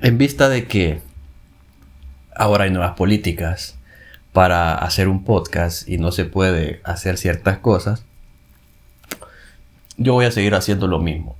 en 0.00 0.18
vista 0.18 0.48
de 0.48 0.66
que 0.66 1.00
ahora 2.34 2.64
hay 2.64 2.70
nuevas 2.70 2.94
políticas 2.94 3.76
para 4.32 4.74
hacer 4.74 5.08
un 5.08 5.24
podcast 5.24 5.88
y 5.88 5.98
no 5.98 6.12
se 6.12 6.24
puede 6.24 6.80
hacer 6.84 7.18
ciertas 7.18 7.58
cosas, 7.58 8.04
yo 9.96 10.12
voy 10.12 10.26
a 10.26 10.30
seguir 10.30 10.54
haciendo 10.54 10.86
lo 10.86 11.00
mismo. 11.00 11.36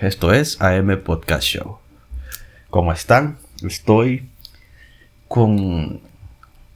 Esto 0.00 0.32
es 0.32 0.60
AM 0.60 1.02
Podcast 1.02 1.44
Show. 1.44 1.78
¿Cómo 2.68 2.92
están? 2.92 3.38
Estoy 3.66 4.28
con, 5.28 6.00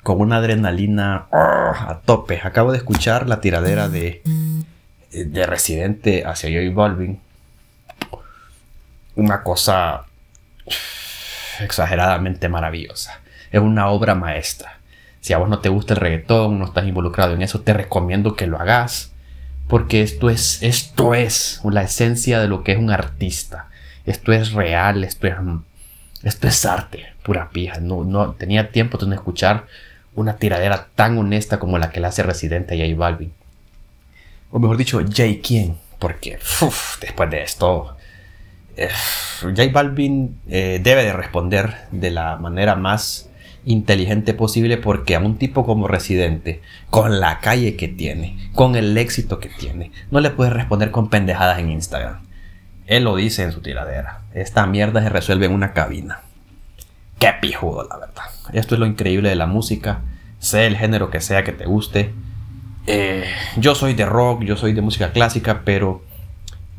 con 0.02 0.20
una 0.20 0.38
adrenalina 0.38 1.26
ah, 1.30 1.86
a 1.90 2.00
tope. 2.00 2.40
Acabo 2.42 2.72
de 2.72 2.78
escuchar 2.78 3.28
la 3.28 3.40
tiradera 3.40 3.88
de, 3.88 4.22
de 5.10 5.46
Residente 5.46 6.24
hacia 6.24 6.48
Joey 6.48 6.70
Balvin. 6.70 7.20
Una 9.16 9.42
cosa 9.42 10.06
exageradamente 11.60 12.48
maravillosa. 12.48 13.20
Es 13.50 13.60
una 13.60 13.88
obra 13.88 14.14
maestra. 14.14 14.78
Si 15.20 15.32
a 15.32 15.38
vos 15.38 15.48
no 15.48 15.60
te 15.60 15.68
gusta 15.68 15.94
el 15.94 16.00
reggaetón, 16.00 16.58
no 16.58 16.66
estás 16.66 16.86
involucrado 16.86 17.34
en 17.34 17.42
eso, 17.42 17.60
te 17.60 17.72
recomiendo 17.72 18.36
que 18.36 18.46
lo 18.46 18.58
hagas. 18.58 19.12
Porque 19.68 20.02
esto 20.02 20.28
es, 20.28 20.62
esto 20.62 21.14
es 21.14 21.60
la 21.64 21.82
esencia 21.82 22.40
de 22.40 22.48
lo 22.48 22.62
que 22.62 22.72
es 22.72 22.78
un 22.78 22.90
artista. 22.90 23.68
Esto 24.04 24.32
es 24.32 24.52
real, 24.52 25.04
esto 25.04 25.26
es, 25.26 25.34
esto 26.22 26.48
es 26.48 26.66
arte, 26.66 27.06
pura 27.22 27.48
pija. 27.50 27.80
No, 27.80 28.04
no 28.04 28.32
tenía 28.32 28.70
tiempo 28.70 28.98
de 28.98 29.14
escuchar 29.14 29.64
una 30.14 30.36
tiradera 30.36 30.88
tan 30.94 31.16
honesta 31.18 31.58
como 31.58 31.78
la 31.78 31.90
que 31.90 32.00
le 32.00 32.08
hace 32.08 32.22
Residente 32.22 32.74
a 32.74 32.86
J 32.86 32.98
Balvin. 32.98 33.32
O 34.50 34.58
mejor 34.58 34.76
dicho, 34.76 35.00
J 35.00 35.22
quién. 35.42 35.78
Porque 35.98 36.38
después 37.00 37.30
de 37.30 37.42
esto, 37.42 37.96
eh, 38.76 38.88
J 39.40 39.68
Balvin 39.72 40.38
eh, 40.48 40.80
debe 40.82 41.04
de 41.04 41.12
responder 41.12 41.74
de 41.90 42.10
la 42.10 42.36
manera 42.36 42.74
más 42.74 43.28
inteligente 43.66 44.34
posible 44.34 44.76
porque 44.76 45.14
a 45.14 45.20
un 45.20 45.36
tipo 45.36 45.64
como 45.64 45.88
residente, 45.88 46.60
con 46.90 47.20
la 47.20 47.40
calle 47.40 47.76
que 47.76 47.88
tiene, 47.88 48.36
con 48.54 48.76
el 48.76 48.96
éxito 48.98 49.40
que 49.40 49.48
tiene, 49.48 49.90
no 50.10 50.20
le 50.20 50.30
puedes 50.30 50.52
responder 50.52 50.90
con 50.90 51.08
pendejadas 51.08 51.58
en 51.58 51.70
Instagram. 51.70 52.20
Él 52.86 53.04
lo 53.04 53.16
dice 53.16 53.42
en 53.42 53.52
su 53.52 53.60
tiradera. 53.60 54.20
Esta 54.34 54.66
mierda 54.66 55.02
se 55.02 55.08
resuelve 55.08 55.46
en 55.46 55.52
una 55.52 55.72
cabina. 55.72 56.20
Qué 57.18 57.30
pijudo, 57.40 57.86
la 57.88 57.96
verdad. 57.96 58.24
Esto 58.52 58.74
es 58.74 58.78
lo 58.78 58.86
increíble 58.86 59.30
de 59.30 59.36
la 59.36 59.46
música. 59.46 60.00
Sé 60.38 60.66
el 60.66 60.76
género 60.76 61.10
que 61.10 61.20
sea 61.20 61.44
que 61.44 61.52
te 61.52 61.64
guste. 61.64 62.12
Eh, 62.86 63.24
yo 63.56 63.74
soy 63.74 63.94
de 63.94 64.04
rock, 64.04 64.42
yo 64.42 64.56
soy 64.56 64.74
de 64.74 64.82
música 64.82 65.12
clásica, 65.12 65.62
pero 65.64 66.02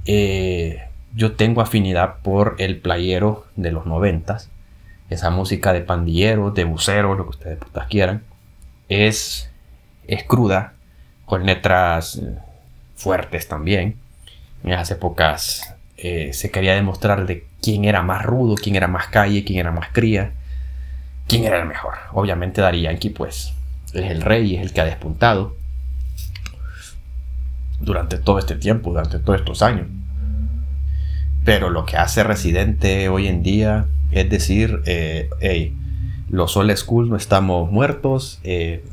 eh, 0.05 0.83
yo 1.15 1.33
tengo 1.33 1.61
afinidad 1.61 2.17
por 2.21 2.55
el 2.59 2.77
playero 2.77 3.45
de 3.55 3.71
los 3.71 3.85
noventas 3.85 4.49
esa 5.09 5.29
música 5.29 5.73
de 5.73 5.81
pandilleros, 5.81 6.53
de 6.53 6.63
buceros, 6.63 7.17
lo 7.17 7.25
que 7.25 7.29
ustedes 7.29 7.57
putas 7.59 7.87
quieran, 7.87 8.23
es, 8.89 9.49
es 10.07 10.23
cruda, 10.23 10.73
con 11.25 11.45
letras 11.45 12.17
eh, 12.17 12.35
fuertes 12.95 13.47
también. 13.47 13.97
En 14.63 14.71
esas 14.71 14.91
épocas 14.91 15.75
eh, 15.97 16.33
se 16.33 16.51
quería 16.51 16.73
demostrar 16.73 17.25
de 17.25 17.45
quién 17.61 17.85
era 17.85 18.01
más 18.01 18.23
rudo, 18.23 18.55
quién 18.55 18.75
era 18.75 18.87
más 18.87 19.07
calle, 19.07 19.43
quién 19.43 19.59
era 19.59 19.71
más 19.71 19.89
cría, 19.91 20.31
quién 21.27 21.43
era 21.43 21.59
el 21.59 21.67
mejor. 21.67 21.95
Obviamente 22.13 22.61
Dari 22.61 22.81
Yankee 22.81 23.09
pues 23.09 23.53
es 23.93 24.11
el 24.11 24.21
rey, 24.21 24.55
es 24.55 24.61
el 24.63 24.73
que 24.73 24.81
ha 24.81 24.85
despuntado 24.85 25.55
durante 27.79 28.17
todo 28.17 28.39
este 28.39 28.55
tiempo, 28.55 28.89
durante 28.91 29.19
todos 29.19 29.39
estos 29.39 29.61
años. 29.61 29.87
Pero 31.45 31.69
lo 31.69 31.85
que 31.85 31.95
hace 31.95 32.23
Residente 32.23 33.07
hoy 33.07 33.27
en 33.27 33.43
día 33.43 33.85
es 34.11 34.29
decir, 34.29 34.81
eh, 34.85 35.29
hey, 35.39 35.77
los 36.29 36.57
old 36.57 36.75
school 36.75 37.09
no 37.09 37.15
estamos 37.15 37.71
muertos 37.71 38.39
eh, 38.43 38.83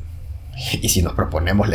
y 0.81 0.89
si 0.89 1.01
nos 1.01 1.13
proponemos, 1.13 1.67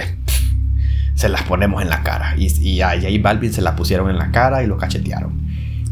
se 1.14 1.28
las 1.28 1.42
ponemos 1.42 1.82
en 1.82 1.90
la 1.90 2.04
cara. 2.04 2.36
Y, 2.38 2.80
a 2.80 2.90
J 2.90 3.08
Balvin 3.20 3.52
se 3.52 3.60
las 3.60 3.74
pusieron 3.74 4.08
en 4.08 4.18
la 4.18 4.30
cara 4.30 4.62
y 4.62 4.68
lo 4.68 4.76
cachetearon. 4.76 5.48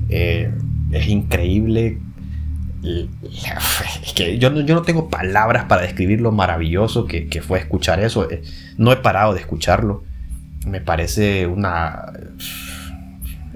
Eh, 0.09 0.53
es 0.93 1.09
increíble. 1.09 1.99
que 4.15 4.39
yo 4.39 4.51
no, 4.51 4.61
yo 4.61 4.77
no 4.77 4.83
tengo 4.83 5.11
palabras 5.11 5.65
para 5.65 5.83
describir 5.83 6.21
lo 6.21 6.31
maravilloso 6.31 7.07
que, 7.07 7.27
que 7.27 7.43
fue 7.43 7.59
escuchar 7.59 7.99
eso. 7.99 8.29
No 8.77 8.93
he 8.93 8.97
parado 8.97 9.35
de 9.35 9.41
escucharlo. 9.41 10.05
Me 10.65 10.81
parece 10.81 11.47
una 11.49 12.13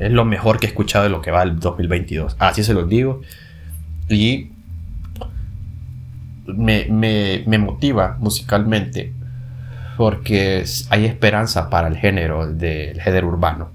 es 0.00 0.10
lo 0.10 0.24
mejor 0.24 0.58
que 0.58 0.66
he 0.66 0.70
escuchado 0.70 1.04
de 1.04 1.10
lo 1.10 1.20
que 1.20 1.30
va 1.30 1.42
el 1.42 1.60
2022. 1.60 2.36
Así 2.38 2.64
se 2.64 2.72
los 2.72 2.88
digo. 2.88 3.20
Y 4.08 4.50
me, 6.46 7.58
motiva 7.58 8.16
musicalmente 8.18 9.12
porque 9.98 10.64
hay 10.88 11.04
esperanza 11.04 11.68
para 11.68 11.88
el 11.88 11.98
género 11.98 12.50
del 12.50 12.98
género 13.00 13.28
urbano. 13.28 13.72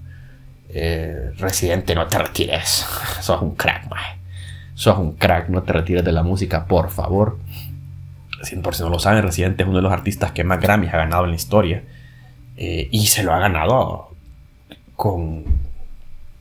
Eh, 0.69 1.31
residente, 1.37 1.93
no 1.93 2.07
te 2.07 2.17
retires. 2.17 2.85
Sos 3.21 3.39
un 3.43 3.55
crack, 3.55 3.87
mae. 3.87 4.17
Sos 4.73 4.97
un 4.97 5.13
crack, 5.13 5.49
no 5.49 5.61
te 5.61 5.73
retires 5.73 6.03
de 6.03 6.11
la 6.11 6.23
música, 6.23 6.65
por 6.65 6.89
favor. 6.89 7.37
Por 8.63 8.75
si 8.75 8.83
no 8.83 8.89
lo 8.89 8.97
saben, 8.97 9.23
Residente 9.23 9.61
es 9.61 9.69
uno 9.69 9.77
de 9.77 9.83
los 9.83 9.93
artistas 9.93 10.31
que 10.31 10.43
más 10.43 10.59
Grammys 10.59 10.91
ha 10.91 10.97
ganado 10.97 11.25
en 11.25 11.29
la 11.29 11.35
historia. 11.35 11.83
Eh, 12.57 12.89
y 12.91 13.05
se 13.05 13.21
lo 13.21 13.31
ha 13.31 13.39
ganado 13.39 14.09
con, 14.95 15.64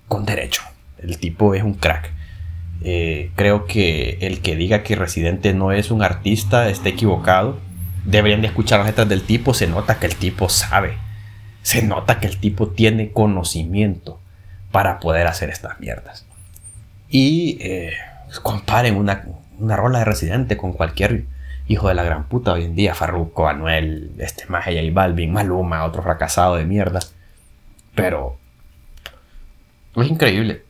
con 0.09 0.25
derecho. 0.25 0.63
El 0.99 1.19
tipo 1.19 1.55
es 1.55 1.63
un 1.63 1.75
crack. 1.75 2.13
Eh, 2.83 3.31
creo 3.35 3.67
que 3.67 4.19
el 4.21 4.41
que 4.41 4.57
diga 4.57 4.83
que 4.83 4.97
Residente 4.97 5.55
no 5.55 5.73
es 5.73 5.91
un 5.91 6.03
artista 6.03 6.69
está 6.69 6.89
equivocado. 6.89 7.59
Deberían 8.05 8.43
de 8.43 8.49
escuchar 8.49 8.81
las 8.81 8.89
letras 8.89 9.09
del 9.09 9.23
tipo. 9.23 9.55
Se 9.55 9.67
nota 9.67 9.99
que 9.99 10.07
el 10.07 10.17
tipo 10.17 10.49
sabe. 10.49 10.97
Se 11.63 11.83
nota 11.83 12.21
que 12.21 12.27
el 12.27 12.39
tipo 12.39 12.69
tiene 12.69 13.11
conocimiento 13.11 14.21
para 14.71 15.01
poder 15.01 15.27
hacer 15.27 15.51
estas 15.51 15.81
mierdas. 15.81 16.27
Y 17.09 17.59
eh, 17.61 17.93
comparen 18.43 18.97
una, 18.97 19.25
una 19.59 19.77
rola 19.77 20.01
de 20.01 20.05
Residente 20.05 20.57
con 20.57 20.73
cualquier 20.73 21.25
hijo 21.67 21.89
de 21.89 21.95
la 21.95 22.03
gran 22.03 22.25
puta 22.25 22.53
hoy 22.53 22.65
en 22.65 22.75
día. 22.75 22.95
Farruko, 22.95 23.49
Anuel, 23.49 24.13
este 24.19 24.45
y 24.45 24.91
Balvin, 24.91 25.33
Maluma, 25.33 25.85
otro 25.85 26.03
fracasado 26.03 26.57
de 26.57 26.65
mierda. 26.65 27.01
Pero 27.95 28.37
es 30.03 30.09
increíble. 30.09 30.65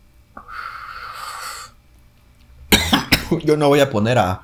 yo 3.44 3.56
no 3.56 3.68
voy 3.68 3.80
a 3.80 3.90
poner 3.90 4.18
a, 4.18 4.42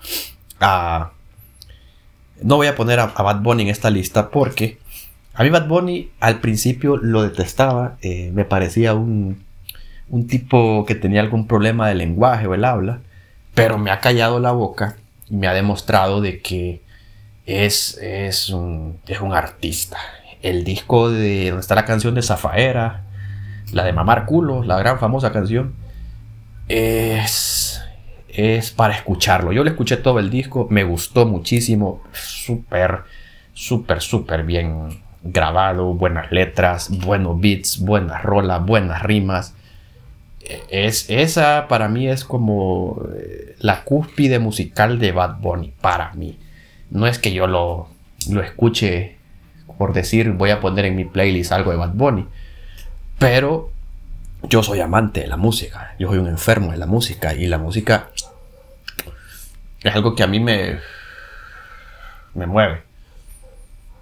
no 2.42 2.56
voy 2.56 2.66
a 2.66 2.74
poner 2.74 3.00
a, 3.00 3.06
Bad 3.06 3.40
Bunny 3.40 3.64
en 3.64 3.68
esta 3.68 3.90
lista 3.90 4.30
porque 4.30 4.78
a 5.34 5.42
mí 5.42 5.50
Bad 5.50 5.68
Bunny 5.68 6.10
al 6.20 6.40
principio 6.40 6.96
lo 6.96 7.22
detestaba, 7.22 7.96
eh, 8.02 8.30
me 8.32 8.44
parecía 8.44 8.94
un, 8.94 9.44
un 10.08 10.26
tipo 10.26 10.84
que 10.86 10.94
tenía 10.94 11.20
algún 11.20 11.46
problema 11.46 11.88
de 11.88 11.94
lenguaje 11.94 12.46
o 12.46 12.54
el 12.54 12.64
habla, 12.64 13.00
pero 13.54 13.78
me 13.78 13.90
ha 13.90 14.00
callado 14.00 14.40
la 14.40 14.52
boca 14.52 14.96
y 15.28 15.36
me 15.36 15.46
ha 15.46 15.54
demostrado 15.54 16.20
de 16.20 16.40
que 16.40 16.82
es, 17.46 17.98
es, 18.00 18.50
un, 18.50 18.98
es 19.06 19.20
un 19.20 19.32
artista. 19.32 19.98
El 20.42 20.64
disco 20.64 21.10
de 21.10 21.50
donde 21.50 21.60
está 21.60 21.74
la 21.74 21.84
canción 21.84 22.14
de 22.14 22.22
Zafaera, 22.22 23.04
la 23.72 23.84
de 23.84 23.92
Mamar 23.92 24.26
Culo, 24.26 24.62
la 24.62 24.78
gran 24.78 24.98
famosa 24.98 25.32
canción, 25.32 25.74
es 26.68 27.80
es 28.32 28.70
para 28.70 28.94
escucharlo. 28.94 29.52
Yo 29.52 29.64
le 29.64 29.70
escuché 29.70 29.96
todo 29.96 30.18
el 30.18 30.30
disco, 30.30 30.66
me 30.70 30.84
gustó 30.84 31.26
muchísimo, 31.26 32.02
súper, 32.12 33.00
súper, 33.52 34.00
súper 34.00 34.44
bien 34.44 35.02
grabado, 35.22 35.94
buenas 35.94 36.30
letras, 36.32 36.90
buenos 37.04 37.40
beats, 37.40 37.80
buenas 37.80 38.22
rolas, 38.22 38.64
buenas 38.64 39.02
rimas. 39.02 39.54
Es, 40.70 41.10
esa 41.10 41.66
para 41.68 41.88
mí 41.88 42.08
es 42.08 42.24
como 42.24 43.02
eh, 43.16 43.56
la 43.58 43.84
cúspide 43.84 44.38
musical 44.38 44.98
de 44.98 45.12
Bad 45.12 45.40
Bunny, 45.40 45.72
para 45.80 46.12
mí. 46.14 46.38
No 46.90 47.06
es 47.06 47.18
que 47.18 47.32
yo 47.32 47.46
lo, 47.46 47.88
lo 48.30 48.42
escuche 48.42 49.16
por 49.78 49.92
decir 49.92 50.32
voy 50.32 50.50
a 50.50 50.60
poner 50.60 50.84
en 50.84 50.96
mi 50.96 51.04
playlist 51.04 51.52
algo 51.52 51.70
de 51.70 51.76
Bad 51.76 51.94
Bunny, 51.94 52.26
pero 53.20 53.70
yo 54.48 54.62
soy 54.62 54.80
amante 54.80 55.20
de 55.20 55.26
la 55.26 55.36
música, 55.36 55.94
yo 55.98 56.08
soy 56.08 56.18
un 56.18 56.26
enfermo 56.26 56.72
de 56.72 56.78
la 56.78 56.86
música 56.86 57.34
y 57.34 57.46
la 57.46 57.58
música 57.58 58.08
es 59.82 59.94
algo 59.94 60.14
que 60.14 60.22
a 60.22 60.26
mí 60.26 60.40
me, 60.40 60.78
me 62.34 62.46
mueve. 62.46 62.82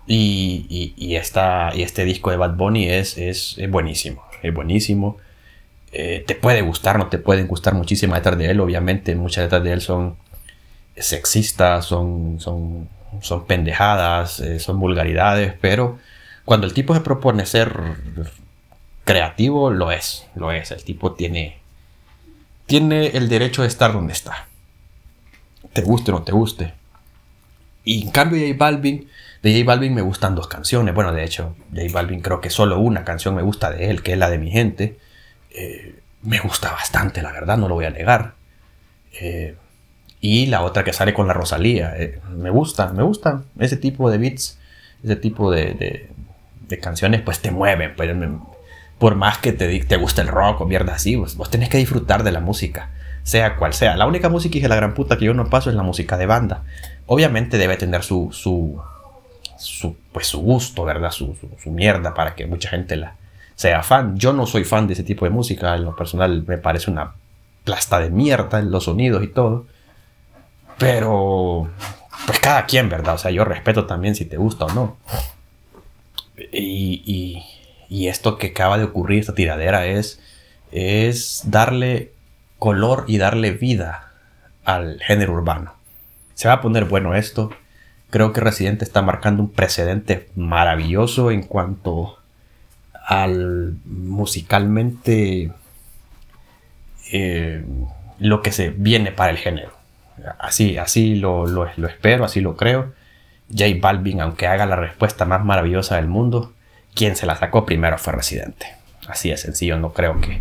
Y, 0.07 0.95
y, 0.97 1.17
esta, 1.17 1.71
y 1.75 1.83
este 1.83 2.05
disco 2.05 2.31
de 2.31 2.39
Bad 2.39 2.55
Bunny 2.55 2.89
es, 2.89 3.19
es, 3.19 3.59
buenísimo, 3.69 4.25
es 4.43 4.55
buenísimo. 4.55 5.19
Eh, 5.93 6.25
te 6.27 6.37
puede 6.37 6.63
gustar, 6.63 6.97
no 6.97 7.09
te 7.09 7.19
pueden 7.19 7.49
gustar 7.49 7.75
muchísimas 7.75 8.21
letras 8.21 8.39
de 8.39 8.51
él, 8.51 8.61
obviamente 8.61 9.15
muchas 9.17 9.45
letras 9.45 9.65
de 9.65 9.73
él 9.73 9.81
son 9.81 10.17
sexistas, 10.97 11.85
son, 11.85 12.39
son, 12.39 12.89
son 13.21 13.47
pendejadas, 13.47 14.39
eh, 14.41 14.61
son 14.61 14.79
vulgaridades, 14.79 15.55
pero 15.61 15.99
cuando 16.45 16.69
el 16.69 16.73
tipo 16.73 16.95
se 16.95 17.01
propone 17.01 17.45
ser 17.47 17.73
creativo, 19.09 19.71
lo 19.71 19.91
es, 19.91 20.27
lo 20.35 20.53
es. 20.53 20.71
El 20.71 20.85
tipo 20.85 21.15
tiene, 21.15 21.57
tiene 22.67 23.07
el 23.07 23.31
derecho 23.31 23.63
de 23.63 23.69
estar 23.69 23.95
donde 23.95 24.13
está. 24.13 24.49
te 25.73 25.81
guste 25.81 26.11
o 26.11 26.15
no 26.19 26.23
te 26.25 26.33
guste. 26.33 26.75
Y 27.85 28.03
en 28.03 28.11
cambio 28.11 28.39
J 28.47 28.55
Balvin, 28.59 29.09
de 29.43 29.53
J 29.55 29.65
Balvin 29.65 29.95
me 29.95 30.03
gustan 30.03 30.35
dos 30.35 30.47
canciones. 30.47 30.95
Bueno, 30.95 31.15
de 31.15 31.25
hecho, 31.25 31.57
J 31.75 31.87
Balvin 31.91 32.21
creo 32.21 32.43
que 32.43 32.51
solo 32.51 32.79
una 32.81 33.03
canción 33.07 33.35
me 33.35 33.41
gusta 33.41 33.71
de 33.71 33.89
él, 33.89 34.03
que 34.03 34.13
es 34.13 34.19
la 34.19 34.29
de 34.29 34.37
mi 34.37 34.51
gente. 34.51 34.99
Eh, 35.53 36.01
me 36.23 36.39
gusta 36.41 36.71
bastante, 36.71 37.23
la 37.23 37.33
verdad, 37.33 37.57
no 37.57 37.67
lo 37.67 37.77
voy 37.77 37.87
a 37.87 37.91
negar. 37.91 38.35
Eh, 39.23 39.57
y 40.21 40.47
la 40.47 40.61
otra 40.61 40.85
que 40.85 40.93
sale 40.93 41.15
con 41.15 41.29
la 41.29 41.33
Rosalía. 41.33 41.95
Eh, 41.97 42.21
me 42.31 42.51
gusta, 42.51 42.93
me 42.93 43.05
gusta 43.05 43.43
ese 43.59 43.79
tipo 43.79 44.11
de 44.11 44.19
beats, 44.19 44.59
ese 45.03 45.17
tipo 45.17 45.51
de, 45.51 46.11
canciones, 46.83 47.23
pues 47.23 47.41
te 47.41 47.51
mueven. 47.51 47.97
Pues, 47.97 48.11
por 48.99 49.15
más 49.15 49.39
que 49.39 49.53
te, 49.53 49.81
te 49.81 49.97
guste 49.97 50.21
el 50.21 50.29
rock 50.29 50.61
o 50.61 50.67
mierda 50.67 50.95
así, 50.95 51.17
vos, 51.17 51.37
vos 51.37 51.51
tenés 51.51 51.69
que 51.69 51.79
disfrutar 51.79 52.23
de 52.23 52.33
la 52.33 52.41
música, 52.41 52.91
sea 53.23 53.57
cual 53.57 53.75
sea. 53.75 53.97
La 53.97 54.07
única 54.07 54.29
música 54.29 54.59
y 54.59 54.61
la 54.63 54.77
gran 54.77 54.95
puta 54.95 55.17
que 55.17 55.27
yo 55.27 55.35
no 55.35 55.49
paso 55.49 55.71
es 55.71 55.77
la 55.77 55.83
música 55.83 56.17
de 56.17 56.27
banda. 56.27 56.65
Obviamente 57.07 57.59
debe 57.59 57.77
tener 57.77 58.03
su, 58.03 58.31
su, 58.33 58.81
su 59.57 59.97
pues 60.13 60.27
su 60.27 60.41
gusto, 60.41 60.85
¿verdad? 60.85 61.11
Su, 61.11 61.37
su, 61.63 61.71
mierda 61.71 62.15
para 62.15 62.35
que 62.35 62.47
mucha 62.47 62.69
gente 62.69 62.97
la 62.97 63.15
sea 63.55 63.83
fan. 63.83 64.17
Yo 64.17 64.33
no 64.33 64.47
soy 64.47 64.65
fan 64.65 64.87
de 64.87 64.95
ese 64.95 65.05
tipo 65.05 65.25
de 65.25 65.31
música, 65.31 65.75
en 65.75 65.85
lo 65.85 65.97
personal 65.97 66.45
me 66.47 66.59
parece 66.59 66.91
una 66.91 67.15
plasta 67.65 67.99
de 67.99 68.11
mierda 68.11 68.59
en 68.59 68.71
los 68.71 68.85
sonidos 68.85 69.23
y 69.23 69.29
todo. 69.29 69.67
Pero, 70.79 71.69
pues 72.27 72.39
cada 72.39 72.67
quien, 72.67 72.89
¿verdad? 72.89 73.15
O 73.15 73.19
sea, 73.19 73.31
yo 73.31 73.45
respeto 73.45 73.85
también 73.85 74.15
si 74.15 74.25
te 74.25 74.37
gusta 74.37 74.67
o 74.67 74.73
no. 74.73 74.97
Y, 76.53 77.43
esto 77.91 78.39
que 78.39 78.49
acaba 78.49 78.79
de 78.79 78.85
ocurrir, 78.85 79.21
esta 79.21 79.35
tiradera, 79.35 79.87
es, 79.87 80.21
es 80.73 81.43
darle 81.47 82.13
color 82.59 83.05
y 83.07 83.19
darle 83.19 83.53
vida 83.53 84.13
al 84.65 85.01
género 85.01 85.35
urbano. 85.35 85.75
Se 86.35 86.49
va 86.49 86.55
a 86.55 86.61
poner 86.61 86.85
bueno 86.85 87.15
esto. 87.15 87.51
Creo 88.11 88.33
que 88.33 88.41
Residente 88.41 88.85
está 88.85 89.03
marcando 89.03 89.43
un 89.43 89.51
precedente 89.51 90.29
maravilloso 90.37 91.31
en 91.31 91.43
cuanto 91.43 92.19
al 93.07 93.77
musicalmente 93.87 95.51
eh, 97.13 97.65
lo 98.19 98.43
que 98.43 98.53
se 98.53 98.71
viene 98.71 99.13
para 99.13 99.31
el 99.31 99.39
género. 99.39 99.73
Así, 100.39 100.79
así 100.79 101.15
lo, 101.15 101.47
lo, 101.47 101.67
espero, 101.67 102.25
así 102.25 102.41
lo 102.41 102.57
creo. 102.57 102.93
J 103.51 103.65
Balvin, 103.81 104.21
aunque 104.21 104.47
haga 104.47 104.67
la 104.67 104.77
respuesta 104.77 105.25
más 105.25 105.45
maravillosa 105.45 105.97
del 105.97 106.09
mundo, 106.09 106.53
quien 106.95 107.17
se 107.17 107.27
la 107.27 107.37
sacó 107.37 107.65
primero 107.65 107.99
fue 107.99 108.13
Residente. 108.13 108.67
Así 109.07 109.31
de 109.31 109.37
sencillo, 109.37 109.79
no 109.79 109.93
creo 109.93 110.21
que, 110.21 110.41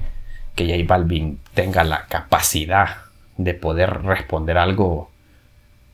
que 0.55 0.65
J 0.65 0.83
Balvin 0.87 1.39
tenga 1.53 1.83
la 1.83 2.05
capacidad 2.07 2.97
de 3.37 3.53
poder 3.53 4.03
responder 4.03 4.57
algo 4.57 5.11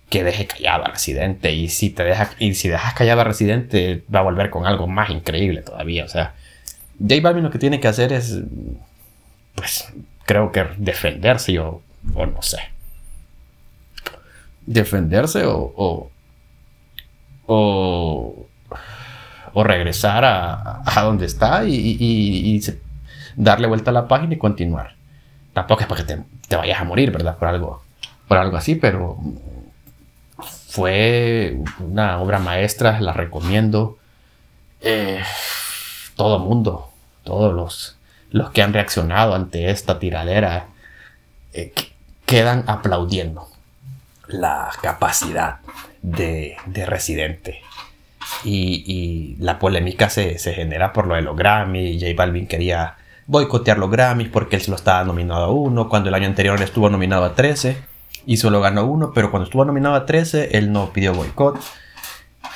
que 0.09 0.23
deje 0.23 0.47
callado 0.47 0.85
a 0.85 0.89
Residente. 0.89 1.51
Y 1.53 1.69
si, 1.69 1.89
te 1.89 2.03
deja, 2.03 2.31
y 2.39 2.55
si 2.55 2.69
dejas 2.69 2.93
callado 2.93 3.21
a 3.21 3.25
Residente, 3.25 4.03
va 4.13 4.19
a 4.19 4.23
volver 4.23 4.49
con 4.49 4.65
algo 4.65 4.87
más 4.87 5.09
increíble 5.09 5.61
todavía. 5.61 6.05
O 6.05 6.09
sea, 6.09 6.33
J 6.99 7.15
Balvin 7.21 7.43
lo 7.43 7.51
que 7.51 7.59
tiene 7.59 7.79
que 7.79 7.87
hacer 7.87 8.13
es, 8.13 8.39
pues, 9.55 9.93
creo 10.25 10.51
que 10.51 10.65
defenderse 10.77 11.59
o, 11.59 11.81
o 12.15 12.25
no 12.25 12.41
sé 12.41 12.73
defenderse 14.65 15.45
o, 15.45 15.73
o, 15.75 16.11
o, 17.47 18.47
regresar 19.61 20.25
a, 20.25 20.81
a, 20.85 21.01
donde 21.03 21.25
está 21.25 21.63
y, 21.65 22.61
darle 23.35 23.67
vuelta 23.67 23.91
a 23.91 23.93
la 23.93 24.07
página 24.07 24.33
y 24.35 24.37
continuar. 24.37 24.95
Tampoco 25.53 25.81
es 25.81 25.87
para 25.87 26.03
que 26.03 26.17
te, 26.47 26.55
vayas 26.55 26.79
a 26.79 26.83
morir, 26.85 27.11
¿verdad? 27.11 27.37
Por 27.37 27.47
algo, 27.47 27.83
por 28.27 28.37
algo 28.37 28.57
así, 28.57 28.75
pero 28.75 29.17
fue 30.69 31.57
una 31.79 32.19
obra 32.19 32.39
maestra, 32.39 32.99
la 33.01 33.13
recomiendo. 33.13 33.97
Eh, 34.81 35.21
todo 36.15 36.39
mundo, 36.39 36.89
todos 37.23 37.53
los, 37.53 37.97
los 38.31 38.51
que 38.51 38.61
han 38.61 38.73
reaccionado 38.73 39.35
ante 39.35 39.69
esta 39.69 39.99
tiradera, 39.99 40.67
eh, 41.53 41.73
quedan 42.25 42.63
aplaudiendo 42.67 43.47
la 44.27 44.71
capacidad 44.81 45.59
de, 46.01 46.57
Residente. 46.87 47.61
Y, 48.43 49.35
la 49.39 49.59
polémica 49.59 50.09
se, 50.09 50.37
genera 50.37 50.93
por 50.93 51.07
lo 51.07 51.15
de 51.15 51.21
los 51.21 51.35
Grammy. 51.35 51.99
J 51.99 52.13
Balvin 52.15 52.47
quería 52.47 52.95
boicotear 53.27 53.77
los 53.77 53.89
Grammys 53.89 54.29
porque 54.29 54.57
él 54.57 54.61
se 54.61 54.71
lo 54.71 54.75
estaba 54.75 55.03
nominado 55.03 55.45
a 55.45 55.49
uno, 55.49 55.89
cuando 55.89 56.09
el 56.09 56.15
año 56.15 56.27
anterior 56.27 56.61
estuvo 56.61 56.89
nominado 56.89 57.23
a 57.23 57.35
13 57.35 57.77
y 58.25 58.37
solo 58.37 58.61
ganó 58.61 58.85
uno, 58.85 59.11
pero 59.13 59.31
cuando 59.31 59.45
estuvo 59.45 59.63
nominado 59.65 59.95
a 59.95 60.05
13 60.05 60.57
él 60.57 60.71
no 60.71 60.91
pidió 60.91 61.13
boicot. 61.13 61.59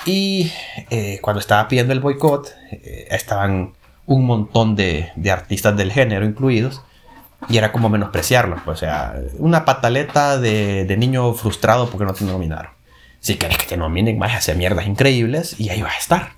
Y 0.05 0.51
eh, 0.89 1.19
cuando 1.21 1.39
estaba 1.39 1.67
pidiendo 1.67 1.93
el 1.93 1.99
boicot, 1.99 2.53
eh, 2.71 3.07
estaban 3.11 3.73
un 4.05 4.25
montón 4.25 4.75
de, 4.75 5.11
de 5.15 5.31
artistas 5.31 5.75
del 5.75 5.91
género 5.91 6.25
incluidos 6.25 6.81
y 7.49 7.57
era 7.57 7.71
como 7.71 7.89
menospreciarlo. 7.89 8.57
Pues, 8.65 8.77
o 8.77 8.79
sea, 8.79 9.15
una 9.37 9.65
pataleta 9.65 10.37
de, 10.37 10.95
niño 10.97 11.33
frustrado 11.33 11.89
porque 11.89 12.05
no 12.05 12.13
te 12.13 12.25
nominaron. 12.25 12.71
Si 13.27 13.35
querés 13.35 13.57
que 13.57 13.65
te 13.65 13.75
nominen, 13.75 14.17
vas 14.19 14.31
a 14.31 14.37
hacer 14.37 14.55
mierdas 14.55 14.87
increíbles 14.87 15.59
y 15.59 15.67
ahí 15.67 15.81
vas 15.81 15.95
a 15.95 15.99
estar. 15.99 16.31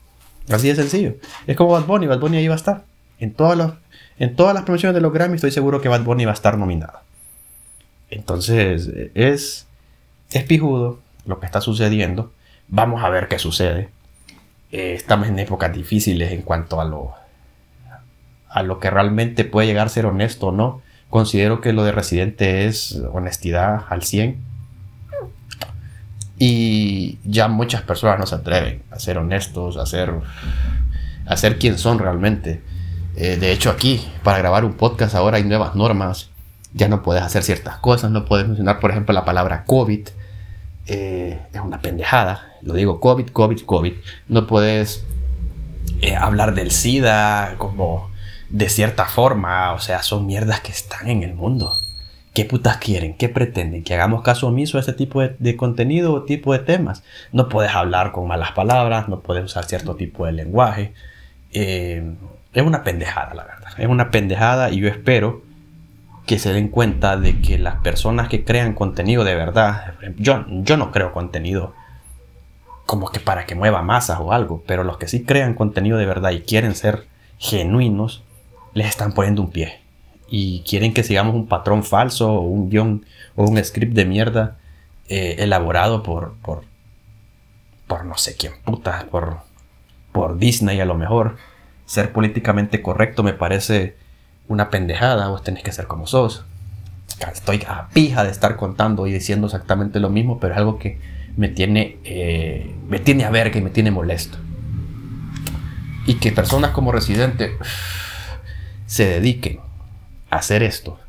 Así 0.49 0.69
de 0.69 0.75
sencillo. 0.75 1.13
Es 1.45 1.55
como 1.55 1.69
Bad 1.69 1.85
Bunny. 1.85 2.07
Bad 2.07 2.17
Bunny 2.17 2.37
ahí 2.37 2.47
va 2.47 2.55
a 2.55 2.57
estar. 2.57 2.83
En 3.19 3.31
todas, 3.31 3.55
las, 3.55 3.73
en 4.17 4.35
todas 4.35 4.55
las 4.55 4.63
promociones 4.63 4.95
de 4.95 5.01
los 5.01 5.13
Grammy 5.13 5.35
estoy 5.35 5.51
seguro 5.51 5.81
que 5.81 5.87
Bad 5.87 6.01
Bunny 6.01 6.25
va 6.25 6.31
a 6.31 6.33
estar 6.33 6.57
nominado. 6.57 6.99
Entonces, 8.09 8.89
es, 9.13 9.67
es 10.31 10.43
pijudo 10.45 10.99
lo 11.27 11.39
que 11.39 11.45
está 11.45 11.61
sucediendo. 11.61 12.31
Vamos 12.69 13.03
a 13.03 13.09
ver 13.09 13.27
qué 13.27 13.37
sucede. 13.37 13.89
Eh, 14.71 14.95
estamos 14.95 15.27
en 15.27 15.37
épocas 15.37 15.71
difíciles 15.71 16.31
en 16.31 16.41
cuanto 16.41 16.81
a 16.81 16.85
lo, 16.85 17.13
a 18.49 18.63
lo 18.63 18.79
que 18.79 18.89
realmente 18.89 19.45
puede 19.45 19.67
llegar 19.67 19.85
a 19.85 19.89
ser 19.91 20.07
honesto 20.07 20.47
o 20.47 20.51
no. 20.51 20.81
Considero 21.11 21.61
que 21.61 21.71
lo 21.71 21.83
de 21.83 21.91
Residente 21.91 22.65
es 22.65 22.99
honestidad 23.13 23.85
al 23.89 24.01
100. 24.01 24.48
Y 26.39 27.19
ya 27.25 27.49
muchas 27.49 27.81
personas 27.81 28.17
no 28.17 28.25
se 28.25 28.35
atreven 28.35 28.81
a 28.91 28.99
ser 28.99 29.17
honestos, 29.17 29.75
a 29.75 29.85
ser, 29.85 30.13
a 31.25 31.37
ser 31.37 31.59
quien 31.59 31.77
son 31.77 31.99
realmente. 31.99 32.61
Eh, 33.17 33.35
de 33.35 33.51
hecho, 33.51 33.69
aquí, 33.69 34.07
para 34.23 34.37
grabar 34.37 34.63
un 34.63 34.73
podcast, 34.73 35.15
ahora 35.15 35.37
hay 35.37 35.43
nuevas 35.43 35.75
normas. 35.75 36.29
Ya 36.73 36.87
no 36.87 37.03
puedes 37.03 37.23
hacer 37.23 37.43
ciertas 37.43 37.77
cosas, 37.79 38.11
no 38.11 38.23
puedes 38.23 38.47
mencionar, 38.47 38.79
por 38.79 38.91
ejemplo, 38.91 39.13
la 39.13 39.25
palabra 39.25 39.65
COVID. 39.65 40.07
Eh, 40.87 41.39
es 41.53 41.61
una 41.61 41.81
pendejada. 41.81 42.53
Lo 42.61 42.73
digo 42.73 43.01
COVID, 43.01 43.27
COVID, 43.27 43.59
COVID. 43.59 43.93
No 44.29 44.47
puedes 44.47 45.03
eh, 46.01 46.15
hablar 46.15 46.55
del 46.55 46.71
SIDA 46.71 47.55
como 47.57 48.09
de 48.49 48.69
cierta 48.69 49.05
forma, 49.05 49.73
o 49.73 49.79
sea, 49.79 50.01
son 50.01 50.25
mierdas 50.25 50.61
que 50.61 50.71
están 50.71 51.09
en 51.09 51.23
el 51.23 51.35
mundo. 51.35 51.73
¿Qué 52.39 52.45
putas 52.45 52.77
quieren? 52.77 53.15
¿Qué 53.15 53.27
pretenden? 53.27 53.83
¿Que 53.83 53.95
hagamos 53.95 54.21
caso 54.21 54.47
omiso 54.47 54.77
a 54.77 54.79
ese 54.79 54.93
tipo 54.93 55.21
de, 55.21 55.57
contenido 55.57 56.13
o 56.13 56.23
tipo 56.23 56.53
de 56.53 56.59
temas? 56.59 57.03
No 57.33 57.49
puedes 57.49 57.75
hablar 57.75 58.13
con 58.13 58.29
malas 58.29 58.53
palabras, 58.53 59.09
no 59.09 59.19
puedes 59.19 59.43
usar 59.43 59.65
cierto 59.65 59.97
tipo 59.97 60.25
de 60.25 60.31
lenguaje. 60.31 60.93
Eh, 61.51 62.15
es 62.53 62.63
una 62.63 62.85
pendejada, 62.85 63.33
la 63.33 63.43
verdad. 63.43 63.71
Es 63.77 63.87
una 63.87 64.09
pendejada 64.09 64.69
y 64.69 64.77
yo 64.77 64.87
espero 64.87 65.41
que 66.25 66.39
se 66.39 66.53
den 66.53 66.69
cuenta 66.69 67.17
de 67.17 67.41
que 67.41 67.59
las 67.59 67.75
personas 67.81 68.29
que 68.29 68.45
crean 68.45 68.71
contenido 68.71 69.25
de 69.25 69.35
verdad, 69.35 69.95
yo, 70.15 70.45
yo 70.47 70.77
no 70.77 70.91
creo 70.91 71.11
contenido 71.11 71.73
como 72.85 73.11
que 73.11 73.19
para 73.19 73.47
que 73.47 73.55
mueva 73.55 73.81
masas 73.81 74.19
o 74.21 74.31
algo, 74.31 74.63
pero 74.65 74.85
los 74.85 74.97
que 74.97 75.09
sí 75.09 75.25
crean 75.25 75.55
contenido 75.55 75.97
de 75.97 76.05
verdad 76.05 76.31
y 76.31 76.43
quieren 76.43 76.73
ser 76.73 77.05
genuinos, 77.37 78.23
les 78.73 78.87
están 78.87 79.11
poniendo 79.11 79.41
un 79.41 79.51
pie. 79.51 79.88
Y 80.29 80.61
quieren 80.61 80.93
que 80.93 81.03
sigamos 81.03 81.35
un 81.35 81.47
patrón 81.47 81.83
falso 81.83 82.31
o 82.31 82.41
un 82.41 82.69
guion 82.69 83.05
o 83.35 83.45
un 83.45 83.63
script 83.63 83.93
de 83.93 84.05
mierda 84.05 84.57
eh, 85.07 85.37
elaborado 85.39 86.03
por, 86.03 86.35
por, 86.41 86.63
por 87.87 88.05
no 88.05 88.17
sé 88.17 88.35
quién 88.35 88.53
puta, 88.63 89.07
por, 89.09 89.39
por 90.11 90.37
Disney 90.37 90.79
a 90.79 90.85
lo 90.85 90.95
mejor. 90.95 91.37
Ser 91.85 92.11
políticamente 92.11 92.81
correcto 92.81 93.23
me 93.23 93.33
parece 93.33 93.95
una 94.47 94.69
pendejada, 94.69 95.29
vos 95.29 95.43
tenés 95.43 95.63
que 95.63 95.71
ser 95.71 95.87
como 95.87 96.05
sos. 96.05 96.45
Estoy 97.33 97.63
a 97.67 97.89
pija 97.89 98.23
de 98.23 98.29
estar 98.29 98.55
contando 98.55 99.07
y 99.07 99.11
diciendo 99.11 99.47
exactamente 99.47 99.99
lo 99.99 100.09
mismo, 100.09 100.39
pero 100.39 100.53
es 100.53 100.59
algo 100.59 100.77
que 100.77 100.99
me 101.35 101.47
tiene, 101.49 101.97
eh, 102.03 102.75
me 102.87 102.99
tiene 102.99 103.25
a 103.25 103.29
ver, 103.29 103.51
que 103.51 103.61
me 103.61 103.69
tiene 103.69 103.91
molesto. 103.91 104.37
Y 106.05 106.15
que 106.15 106.31
personas 106.31 106.71
como 106.71 106.91
Residente 106.91 107.57
se 108.85 109.05
dediquen 109.05 109.59
hacer 110.29 110.63
esto 110.63 110.99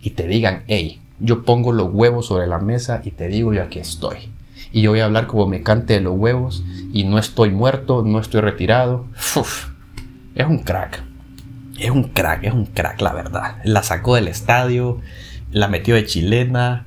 y 0.00 0.10
te 0.10 0.26
digan, 0.26 0.64
hey, 0.66 1.00
yo 1.20 1.44
pongo 1.44 1.72
los 1.72 1.92
huevos 1.92 2.26
sobre 2.26 2.46
la 2.46 2.58
mesa 2.58 3.00
y 3.04 3.12
te 3.12 3.28
digo 3.28 3.54
yo 3.54 3.62
aquí 3.62 3.78
estoy. 3.78 4.30
Y 4.72 4.82
yo 4.82 4.90
voy 4.90 5.00
a 5.00 5.04
hablar 5.04 5.26
como 5.26 5.46
me 5.46 5.62
cante 5.62 5.94
de 5.94 6.00
los 6.00 6.16
huevos 6.16 6.64
y 6.92 7.04
no 7.04 7.18
estoy 7.18 7.50
muerto, 7.50 8.02
no 8.02 8.18
estoy 8.18 8.40
retirado. 8.40 9.06
es 10.34 10.46
un 10.46 10.58
crack. 10.58 11.02
Es 11.78 11.90
un 11.90 12.04
crack, 12.04 12.44
es 12.44 12.52
un 12.52 12.66
crack, 12.66 13.00
la 13.00 13.12
verdad. 13.12 13.56
La 13.64 13.82
sacó 13.82 14.14
del 14.14 14.28
estadio, 14.28 15.00
la 15.50 15.68
metió 15.68 15.94
de 15.94 16.06
chilena, 16.06 16.86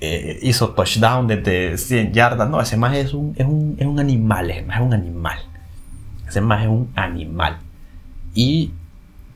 eh, 0.00 0.38
hizo 0.42 0.70
touchdown 0.70 1.26
desde 1.26 1.78
100 1.78 2.12
yardas. 2.12 2.48
No, 2.48 2.60
ese 2.60 2.76
más 2.76 2.96
es 2.96 3.12
un, 3.12 3.34
es 3.36 3.46
un, 3.46 3.76
es 3.78 3.86
un 3.86 4.00
animal, 4.00 4.50
ese 4.50 4.62
más 4.62 4.76
es 4.78 4.82
un 4.82 4.94
animal. 4.94 5.38
Ese 6.28 6.40
más 6.40 6.62
es 6.62 6.68
un 6.68 6.90
animal. 6.96 7.58
Y 8.34 8.72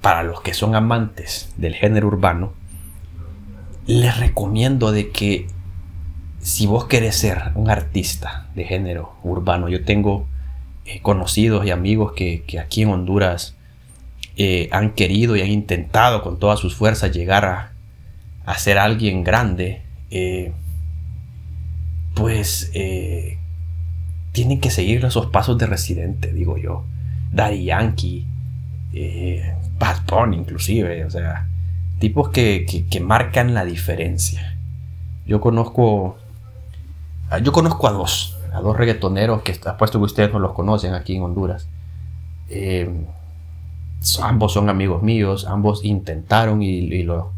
para 0.01 0.23
los 0.23 0.41
que 0.41 0.55
son 0.55 0.75
amantes 0.75 1.53
del 1.57 1.75
género 1.75 2.09
urbano, 2.09 2.53
les 3.87 4.19
recomiendo 4.19 4.93
de 4.93 5.11
que 5.11 5.47
si 6.41 6.67
vos 6.67 6.87
querés 6.87 7.17
ser 7.17 7.53
un 7.55 7.71
artista 7.71 8.49
de 8.55 8.65
género 8.65 9.15
urbano, 9.23 9.69
yo 9.69 9.85
tengo 9.85 10.27
eh, 10.87 11.01
conocidos 11.03 11.67
y 11.67 11.71
amigos 11.71 12.13
que, 12.13 12.45
aquí 12.59 12.83
en 12.83 12.89
Honduras 12.89 13.57
eh, 14.37 14.69
han 14.73 14.93
querido 14.93 15.37
y 15.37 15.43
han 15.43 15.51
intentado 15.51 16.23
con 16.23 16.39
todas 16.39 16.59
sus 16.59 16.75
fuerzas 16.75 17.13
llegar 17.13 17.45
a, 17.45 17.73
a 18.47 18.59
ser 18.59 18.79
alguien 18.79 19.23
grande, 19.23 19.83
eh, 20.11 20.53
pues 22.15 22.73
tienen 24.33 24.61
que 24.61 24.71
seguir 24.71 25.05
esos 25.05 25.27
pasos 25.27 25.59
de 25.59 25.67
residente, 25.67 26.33
digo 26.33 26.57
yo. 26.59 26.85
Daddy 27.33 27.65
Yankee, 27.65 28.27
Bad 29.81 30.05
Bunny 30.07 30.37
inclusive, 30.37 31.05
o 31.05 31.11
sea, 31.11 31.49
tipos 31.99 32.29
que, 32.29 32.87
que 32.89 33.01
marcan 33.01 33.55
la 33.55 33.65
diferencia. 33.65 34.57
Yo 35.27 35.41
conozco 35.41 36.17
yo 37.39 37.53
conozco 37.53 37.87
a 37.87 37.93
dos, 37.93 38.37
a 38.53 38.61
dos 38.61 38.77
reggaetoneros 38.77 39.43
que 39.43 39.59
apuesto 39.65 39.99
que 39.99 40.05
ustedes 40.05 40.33
no 40.33 40.41
los 40.41 40.53
conocen 40.53 40.95
aquí 40.95 41.15
en 41.15 41.23
Honduras. 41.23 41.69
Eh, 42.49 43.07
ambos 44.21 44.53
son 44.53 44.69
amigos 44.69 45.03
míos, 45.03 45.47
ambos 45.47 45.85
intentaron 45.85 46.61
y, 46.63 47.03
lo, 47.05 47.33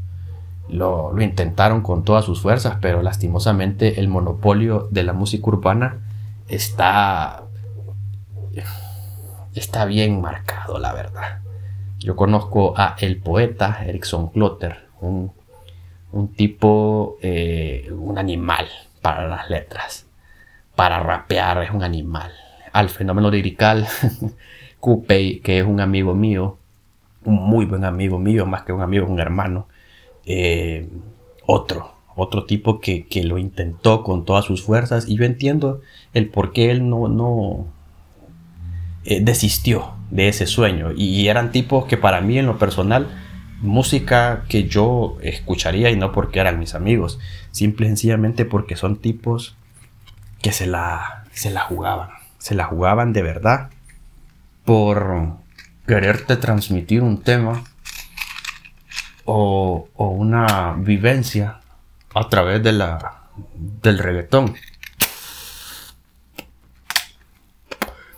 lo, 0.71 1.21
intentaron 1.21 1.83
con 1.83 2.05
todas 2.05 2.25
sus 2.25 2.41
fuerzas, 2.41 2.79
pero 2.81 3.03
lastimosamente 3.03 4.01
el 4.01 4.09
monopolio 4.09 4.89
de 4.91 5.03
la 5.03 5.13
música 5.13 5.49
urbana 5.49 5.99
está, 6.49 7.43
está 9.55 9.85
bien 9.85 10.23
marcado, 10.23 10.79
la 10.79 10.95
verdad. 10.95 11.41
Yo 12.03 12.17
conozco 12.17 12.75
a 12.77 12.97
el 12.99 13.19
poeta 13.19 13.85
Erickson 13.87 14.29
Clotter, 14.31 14.89
un, 15.01 15.33
tipo, 16.35 17.17
eh, 17.23 17.89
un 17.93 18.19
animal, 18.19 18.67
para 19.01 19.29
las 19.29 19.49
letras. 19.49 20.07
Para 20.75 21.01
rapear 21.01 21.63
es 21.63 21.71
un 21.71 21.83
animal. 21.83 22.33
Al 22.73 22.89
fenómeno 22.89 23.31
lirical, 23.31 23.87
Coupey, 24.81 25.41
que 25.41 25.59
es 25.59 25.65
un 25.65 25.81
amigo 25.81 26.15
mío, 26.15 26.59
un 27.25 27.37
muy 27.37 27.67
buen 27.67 27.85
amigo 27.85 28.19
mío, 28.19 28.47
más 28.47 28.63
que 28.63 28.73
un 28.73 28.81
amigo, 28.81 29.07
un 29.07 29.21
hermano. 29.21 29.69
Eh, 30.27 30.89
otro, 31.47 31.93
otro 32.17 32.45
tipo 32.47 32.81
que, 32.81 33.07
lo 33.25 33.39
intentó 33.39 34.03
con 34.03 34.25
todas 34.25 34.45
sus 34.45 34.63
fuerzas 34.63 35.09
y 35.09 35.17
yo 35.17 35.25
entiendo 35.25 35.81
el 36.15 36.29
por 36.29 36.53
qué 36.53 36.71
él 36.71 36.89
no, 36.89 37.09
no 37.09 37.67
eh, 39.05 39.21
desistió 39.23 39.95
de 40.11 40.29
ese 40.29 40.47
sueño. 40.47 40.93
Y 40.97 41.29
eran 41.29 41.53
tipos 41.53 41.87
que 41.87 41.97
para 41.97 42.21
mí 42.21 42.39
en 42.39 42.47
lo 42.47 42.59
personal 42.59 43.09
música 43.63 44.45
que 44.49 44.65
yo 44.65 45.19
escucharía 45.23 45.91
y 45.91 45.97
no 45.97 46.13
porque 46.13 46.41
eran 46.41 46.59
mis 46.59 46.75
amigos, 46.75 47.19
simple 47.53 47.87
y 47.87 47.91
sencillamente 47.91 48.45
porque 48.45 48.77
son 48.77 48.97
tipos 48.97 49.57
que 50.43 50.53
se 50.53 50.67
la, 50.67 51.25
se 51.33 51.51
la 51.51 51.61
jugaban, 51.61 52.11
se 52.39 52.57
la 52.57 52.65
jugaban 52.65 53.13
de 53.13 53.23
verdad 53.23 53.71
por 54.65 55.37
quererte 55.87 56.37
transmitir 56.37 57.03
un 57.03 57.23
tema 57.23 57.63
o, 59.25 59.89
o 59.95 60.09
una 60.09 60.75
vivencia 60.77 61.61
a 62.15 62.29
través 62.29 62.63
de 62.63 62.73
la, 62.73 63.23
del 63.47 63.99
reggaetón. 63.99 64.55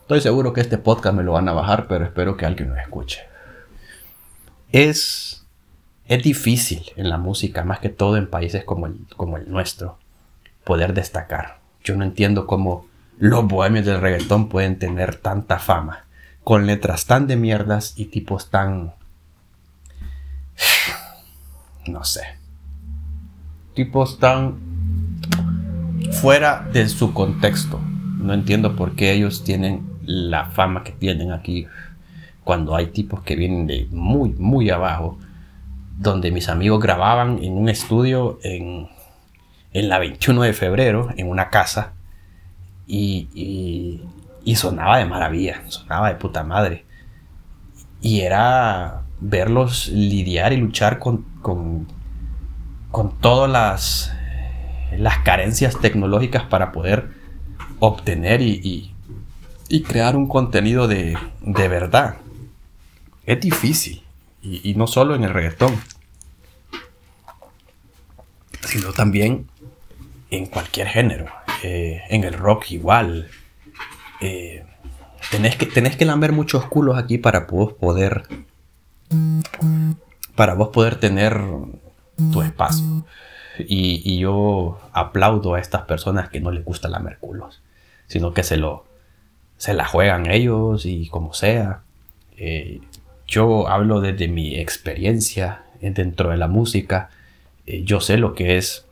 Estoy 0.04 0.20
seguro 0.20 0.52
que 0.52 0.61
este 0.61 0.76
podcast 0.76 1.16
me 1.16 1.23
lo 1.23 1.32
van 1.32 1.49
a 1.49 1.54
bajar, 1.54 1.87
pero 1.88 2.04
espero 2.04 2.37
que 2.37 2.44
alguien 2.44 2.68
lo 2.68 2.76
escuche. 2.76 3.23
Es 4.70 5.44
es 6.06 6.23
difícil 6.23 6.82
en 6.96 7.08
la 7.08 7.16
música, 7.16 7.64
más 7.64 7.78
que 7.78 7.88
todo 7.88 8.18
en 8.18 8.28
países 8.28 8.64
como 8.64 8.87
el, 8.87 9.06
como 9.16 9.38
el 9.38 9.50
nuestro, 9.50 9.99
poder 10.62 10.92
destacar. 10.92 11.61
Yo 11.82 11.96
no 11.96 12.04
entiendo 12.04 12.46
cómo 12.46 12.87
los 13.18 13.46
bohemios 13.46 13.87
del 13.87 14.00
reggaetón 14.00 14.50
pueden 14.50 14.78
tener 14.78 15.16
tanta 15.16 15.58
fama, 15.58 16.04
con 16.42 16.66
letras 16.66 17.06
tan 17.06 17.26
de 17.26 17.37
mierdas 17.37 17.94
y 17.96 18.06
tipos 18.06 18.50
tan... 18.50 18.92
no 21.87 22.04
sé. 22.04 22.25
Tipos 23.73 24.18
tan 24.18 24.58
fuera 26.20 26.68
de 26.70 26.90
su 26.90 27.14
contexto. 27.14 27.80
No 28.18 28.34
entiendo 28.34 28.76
por 28.76 28.94
qué 28.94 29.12
ellos 29.12 29.42
tienen 29.42 29.93
la 30.06 30.46
fama 30.46 30.84
que 30.84 30.92
tienen 30.92 31.32
aquí 31.32 31.66
cuando 32.44 32.76
hay 32.76 32.88
tipos 32.88 33.23
que 33.23 33.37
vienen 33.37 33.66
de 33.66 33.88
muy, 33.90 34.30
muy 34.34 34.70
abajo 34.70 35.18
donde 35.99 36.30
mis 36.30 36.49
amigos 36.49 36.80
grababan 36.80 37.42
en 37.42 37.56
un 37.56 37.68
estudio 37.68 38.38
en, 38.42 38.88
la 39.73 39.99
21 39.99 40.42
de 40.42 40.52
febrero, 40.52 41.08
en 41.16 41.28
una 41.28 41.50
casa, 41.50 41.94
y, 42.87 44.00
sonaba 44.54 44.99
de 44.99 45.06
maravilla, 45.06 45.62
sonaba 45.68 46.08
de 46.08 46.16
puta 46.16 46.44
madre. 46.44 46.84
Y 48.00 48.20
era 48.20 49.02
verlos 49.20 49.88
lidiar 49.88 50.52
y 50.52 50.58
luchar 50.58 50.99
con, 50.99 51.25
con, 51.40 51.87
todas 53.20 53.50
las, 53.50 54.14
las 54.96 55.18
carencias 55.20 55.80
tecnológicas 55.80 56.44
para 56.44 56.70
poder 56.70 57.11
obtener 57.80 58.42
y, 58.42 58.93
crear 59.83 60.16
un 60.16 60.28
contenido 60.28 60.88
de, 60.88 61.16
de 61.40 61.69
verdad. 61.69 62.16
Es 63.26 63.40
difícil. 63.40 64.02
Y, 64.43 64.75
no 64.75 64.87
solo 64.87 65.14
en 65.14 65.25
el 65.25 65.33
reggaetón, 65.33 65.75
sino 68.61 68.93
también 68.93 69.49
en 70.31 70.45
cualquier 70.47 70.88
género. 70.88 71.26
Eh, 71.62 72.02
en 72.11 72.25
el 72.25 72.35
rock 72.35 72.71
igual. 72.73 73.31
Eh, 74.21 74.64
tenés, 75.31 75.57
que, 75.57 75.64
tenés 75.64 75.97
que 75.97 76.04
lamber 76.04 76.33
muchos 76.33 76.66
culos 76.66 76.99
aquí 76.99 77.16
para 77.16 77.40
vos 77.40 77.73
poder. 77.73 78.25
Para 80.35 80.52
vos 80.52 80.69
poder 80.69 80.97
tener 80.97 81.40
tu 82.31 82.43
espacio. 82.43 83.07
Y, 83.59 84.19
yo 84.19 84.78
aplaudo 84.93 85.54
a 85.54 85.61
estas 85.61 85.83
personas 85.83 86.28
que 86.28 86.40
no 86.40 86.50
les 86.50 86.64
gusta 86.64 86.88
lamer 86.88 87.19
culos. 87.19 87.62
Sino 88.09 88.35
que 88.35 88.43
se 88.43 88.59
lo. 88.59 88.85
Se 89.64 89.73
la 89.73 89.87
juegan 89.87 90.30
ellos 90.30 90.85
y 90.85 91.09
como 91.09 91.33
sea. 91.33 91.80
Eh, 92.37 92.83
yo 93.26 93.66
hablo 93.66 94.02
desde 94.02 94.28
mi 94.28 94.56
experiencia 94.56 95.64
dentro 95.80 96.28
de 96.28 96.37
la 96.37 96.49
música. 96.49 97.09
Eh, 97.66 97.83
yo 97.83 98.02
sé 98.02 98.18
lo 98.18 98.35
que 98.35 98.59
es 98.59 98.85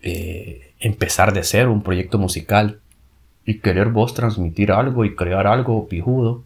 eh, 0.00 0.72
empezar 0.80 1.32
de 1.32 1.44
cero 1.44 1.72
un 1.72 1.84
proyecto 1.84 2.18
musical 2.18 2.80
y 3.46 3.60
querer 3.60 3.90
vos 3.90 4.12
transmitir 4.12 4.72
algo 4.72 5.04
y 5.04 5.14
crear 5.14 5.46
algo 5.46 5.86
pijudo. 5.86 6.42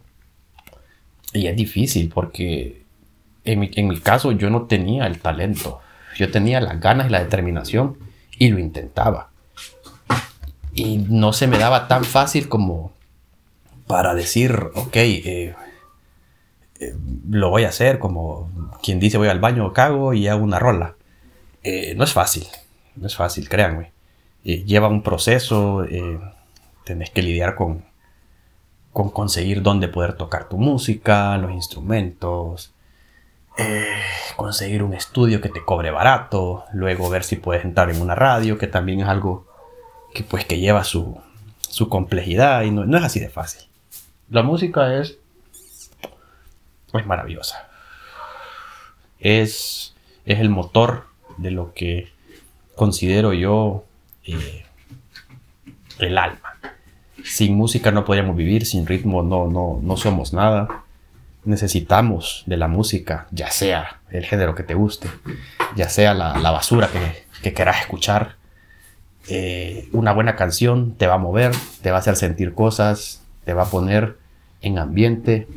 Y 1.33 1.47
es 1.47 1.55
difícil 1.55 2.11
porque 2.13 2.83
en 3.43 3.59
mi, 3.59 3.71
en 3.73 3.87
mi 3.87 3.99
caso 3.99 4.33
yo 4.33 4.51
no 4.51 4.67
tenía 4.67 5.07
el 5.07 5.17
talento. 5.17 5.79
Yo 6.15 6.29
tenía 6.29 6.61
las 6.61 6.79
ganas 6.79 7.07
y 7.07 7.09
la 7.09 7.23
determinación 7.23 7.97
y 8.37 8.49
lo 8.49 8.59
intentaba. 8.59 9.31
Y 10.75 10.99
no 11.09 11.33
se 11.33 11.47
me 11.47 11.57
daba 11.57 11.87
tan 11.87 12.03
fácil 12.03 12.49
como 12.49 12.95
para 13.87 14.13
decir, 14.13 14.69
ok, 14.75 14.95
eh, 14.95 15.55
eh, 16.79 16.95
lo 17.29 17.49
voy 17.49 17.63
a 17.63 17.69
hacer 17.69 17.99
como 17.99 18.49
quien 18.83 18.99
dice 18.99 19.17
voy 19.17 19.29
al 19.29 19.39
baño, 19.39 19.73
cago 19.73 20.13
y 20.13 20.27
hago 20.27 20.43
una 20.43 20.59
rola. 20.59 20.95
Eh, 21.63 21.95
no 21.95 22.03
es 22.03 22.13
fácil, 22.13 22.45
no 22.95 23.07
es 23.07 23.15
fácil, 23.15 23.49
créanme. 23.49 23.91
Lleva 24.43 24.87
un 24.87 25.03
proceso, 25.03 25.85
tenés 26.85 27.09
que 27.09 27.21
lidiar 27.21 27.55
con, 27.55 27.83
con 28.93 29.09
conseguir 29.09 29.61
dónde 29.61 29.89
poder 29.89 30.13
tocar 30.13 30.47
tu 30.47 30.57
música, 30.57 31.37
los 31.37 31.51
instrumentos, 31.51 32.73
conseguir 34.37 34.83
un 34.83 34.93
estudio 34.93 35.41
que 35.41 35.49
te 35.49 35.65
cobre 35.65 35.91
barato, 35.91 36.63
luego 36.71 37.09
ver 37.09 37.25
si 37.25 37.35
puedes 37.35 37.65
entrar 37.65 37.89
en 37.89 38.01
una 38.01 38.15
radio, 38.15 38.57
que 38.57 38.67
también 38.67 39.01
es 39.01 39.07
algo 39.09 39.47
que 40.13 40.23
pues 40.23 40.45
que 40.45 40.59
lleva 40.59 40.85
su, 40.85 41.19
su 41.59 41.89
complejidad 41.89 42.61
y 42.63 42.71
no 42.71 42.97
es 42.97 43.03
así 43.03 43.19
de 43.19 43.29
fácil. 43.29 43.66
La 44.29 44.43
música 44.43 44.93
es 44.97 45.17
maravillosa. 47.05 47.67
Es, 49.19 49.95
es 50.25 50.39
el 50.39 50.49
motor 50.49 51.05
de 51.37 51.51
lo 51.51 51.73
que 51.73 52.11
considero 52.75 53.33
yo 53.33 53.85
eh, 54.25 54.65
el 55.99 56.17
alma. 56.17 56.57
Sin 57.23 57.55
música 57.55 57.91
no 57.91 58.05
podríamos 58.05 58.35
vivir, 58.35 58.65
sin 58.65 58.85
ritmo 58.85 59.23
no, 59.23 59.47
no, 59.47 59.79
no 59.81 59.97
somos 59.97 60.33
nada. 60.33 60.83
Necesitamos 61.43 62.43
de 62.45 62.57
la 62.57 62.67
música, 62.67 63.27
ya 63.31 63.49
sea 63.49 64.01
el 64.09 64.25
género 64.25 64.55
que 64.55 64.63
te 64.63 64.73
guste, 64.73 65.09
ya 65.75 65.89
sea 65.89 66.13
la, 66.13 66.51
basura 66.51 66.89
que, 66.89 67.25
que 67.41 67.53
quieras 67.53 67.81
escuchar. 67.81 68.35
eh, 69.29 69.89
una 69.91 70.13
buena 70.13 70.35
canción 70.35 70.95
te 70.95 71.07
va 71.07 71.15
a 71.15 71.17
mover, 71.17 71.53
te 71.81 71.91
va 71.91 71.97
a 71.97 71.99
hacer 71.99 72.15
sentir 72.15 72.53
cosas, 72.53 73.26
te 73.47 73.53
va 73.53 73.63
a 73.63 73.69
poner 73.69 74.17
en 74.61 74.77
ambiente 74.77 75.47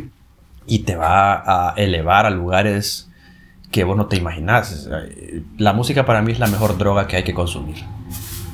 y 0.64 0.80
te 0.84 0.94
va 0.94 1.70
a 1.70 1.74
elevar 1.74 2.24
a 2.24 2.30
lugares 2.30 3.10
que 3.72 3.82
vos 3.82 3.96
no 3.96 4.06
te 4.06 4.16
imaginas. 4.16 4.88
La 5.58 5.72
música 5.72 6.06
para 6.06 6.22
mí 6.22 6.30
es 6.30 6.38
la 6.38 6.46
mejor 6.46 6.78
droga 6.78 7.08
que 7.08 7.16
hay 7.16 7.24
que 7.24 7.34
consumir. 7.34 7.84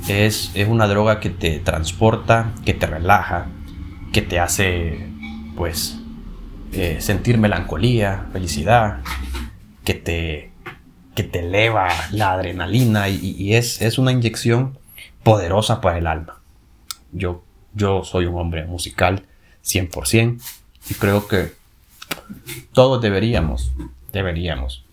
Es, 0.08 0.52
es 0.54 0.66
una 0.68 0.86
droga 0.86 1.20
que 1.20 1.28
te 1.28 1.58
transporta, 1.58 2.54
que 2.64 2.72
te 2.72 2.86
relaja, 2.86 3.48
que 4.10 4.22
te 4.22 4.40
hace 4.40 5.06
pues 5.54 5.98
eh, 6.72 6.96
sentir 7.00 7.36
melancolía, 7.36 8.28
felicidad, 8.32 9.00
que 9.84 9.92
te, 9.92 10.50
que 11.14 11.24
te 11.24 11.40
eleva 11.40 11.88
la 12.10 12.32
adrenalina 12.32 13.10
y, 13.10 13.54
es, 13.54 13.82
es, 13.82 13.98
una 13.98 14.12
inyección 14.12 14.78
poderosa 15.22 15.82
para 15.82 15.98
el 15.98 16.06
alma. 16.06 16.40
Yo, 17.12 17.42
yo 17.76 18.02
soy 18.04 18.26
un 18.26 18.36
hombre 18.36 18.64
musical 18.64 19.22
100% 19.64 20.40
y 20.90 20.94
creo 20.94 21.28
que 21.28 21.52
todos 22.72 23.00
deberíamos, 23.02 23.72
deberíamos, 24.12 24.84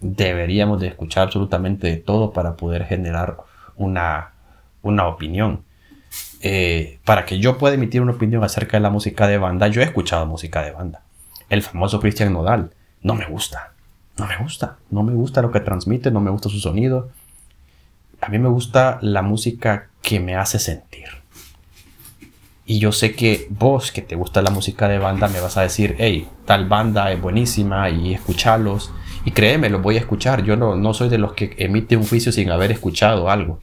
deberíamos 0.00 0.80
de 0.80 0.88
escuchar 0.88 1.24
absolutamente 1.24 1.86
de 1.86 1.96
todo 1.96 2.32
para 2.32 2.56
poder 2.56 2.86
generar 2.86 3.36
una, 3.76 4.32
una 4.82 5.06
opinión. 5.06 5.62
Eh, 6.42 6.98
para 7.04 7.26
que 7.26 7.38
yo 7.38 7.58
pueda 7.58 7.74
emitir 7.74 8.00
una 8.00 8.12
opinión 8.12 8.42
acerca 8.42 8.78
de 8.78 8.82
la 8.82 8.90
música 8.90 9.28
de 9.28 9.36
banda, 9.36 9.68
yo 9.68 9.82
he 9.82 9.84
escuchado 9.84 10.24
música 10.24 10.62
de 10.62 10.72
banda. 10.72 11.02
El 11.50 11.62
famoso 11.62 12.00
Christian 12.00 12.32
Nodal, 12.32 12.70
no 13.02 13.14
me 13.14 13.26
gusta, 13.26 13.72
no 14.16 14.26
me 14.26 14.38
gusta, 14.38 14.78
no 14.90 15.02
me 15.02 15.12
gusta 15.12 15.42
lo 15.42 15.50
que 15.50 15.60
transmite, 15.60 16.10
no 16.10 16.20
me 16.20 16.30
gusta 16.30 16.48
su 16.48 16.58
sonido. 16.58 17.10
A 18.22 18.28
mí 18.28 18.38
me 18.38 18.48
gusta 18.48 18.98
la 19.02 19.22
música 19.22 19.88
que 20.02 20.20
me 20.20 20.36
hace 20.36 20.58
sentir. 20.58 21.19
Y 22.70 22.78
yo 22.78 22.92
sé 22.92 23.16
que 23.16 23.48
vos 23.50 23.90
que 23.90 24.00
te 24.00 24.14
gusta 24.14 24.42
la 24.42 24.50
música 24.50 24.86
de 24.86 25.00
banda 25.00 25.26
me 25.26 25.40
vas 25.40 25.56
a 25.56 25.62
decir, 25.62 25.96
hey, 25.98 26.28
tal 26.44 26.68
banda 26.68 27.10
es 27.10 27.20
buenísima 27.20 27.90
y 27.90 28.14
escucharlos. 28.14 28.92
Y 29.24 29.32
créeme, 29.32 29.68
los 29.70 29.82
voy 29.82 29.96
a 29.96 29.98
escuchar. 29.98 30.44
Yo 30.44 30.54
no, 30.54 30.76
no 30.76 30.94
soy 30.94 31.08
de 31.08 31.18
los 31.18 31.32
que 31.32 31.52
emite 31.58 31.96
un 31.96 32.06
juicio 32.06 32.30
sin 32.30 32.48
haber 32.48 32.70
escuchado 32.70 33.28
algo. 33.28 33.58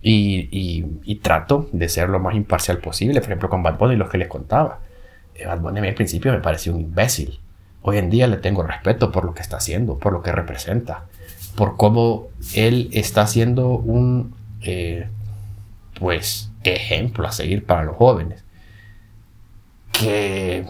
Y, 0.00 0.84
trato 1.20 1.68
de 1.72 1.88
ser 1.88 2.08
lo 2.08 2.20
más 2.20 2.36
imparcial 2.36 2.78
posible. 2.78 3.20
Por 3.20 3.30
ejemplo, 3.30 3.48
con 3.48 3.64
Bad 3.64 3.76
Bunny, 3.76 3.96
los 3.96 4.08
que 4.08 4.18
les 4.18 4.28
contaba. 4.28 4.78
Eh, 5.34 5.44
Bad 5.44 5.58
Bunny 5.58 5.80
al 5.80 5.94
principio 5.94 6.30
me 6.30 6.38
pareció 6.38 6.76
un 6.76 6.82
imbécil. 6.82 7.40
Hoy 7.82 7.98
en 7.98 8.08
día 8.08 8.28
le 8.28 8.36
tengo 8.36 8.62
respeto 8.62 9.10
por 9.10 9.24
lo 9.24 9.34
que 9.34 9.42
está 9.42 9.56
haciendo, 9.56 9.98
por 9.98 10.12
lo 10.12 10.22
que 10.22 10.30
representa, 10.30 11.06
por 11.56 11.76
cómo 11.76 12.28
él 12.54 12.88
está 12.92 13.22
haciendo 13.22 13.70
un, 13.70 14.32
eh, 14.62 15.08
pues, 15.98 16.52
ejemplo 16.74 17.26
a 17.26 17.32
seguir 17.32 17.64
para 17.64 17.84
los 17.84 17.96
jóvenes. 17.96 18.44
Que 19.92 20.66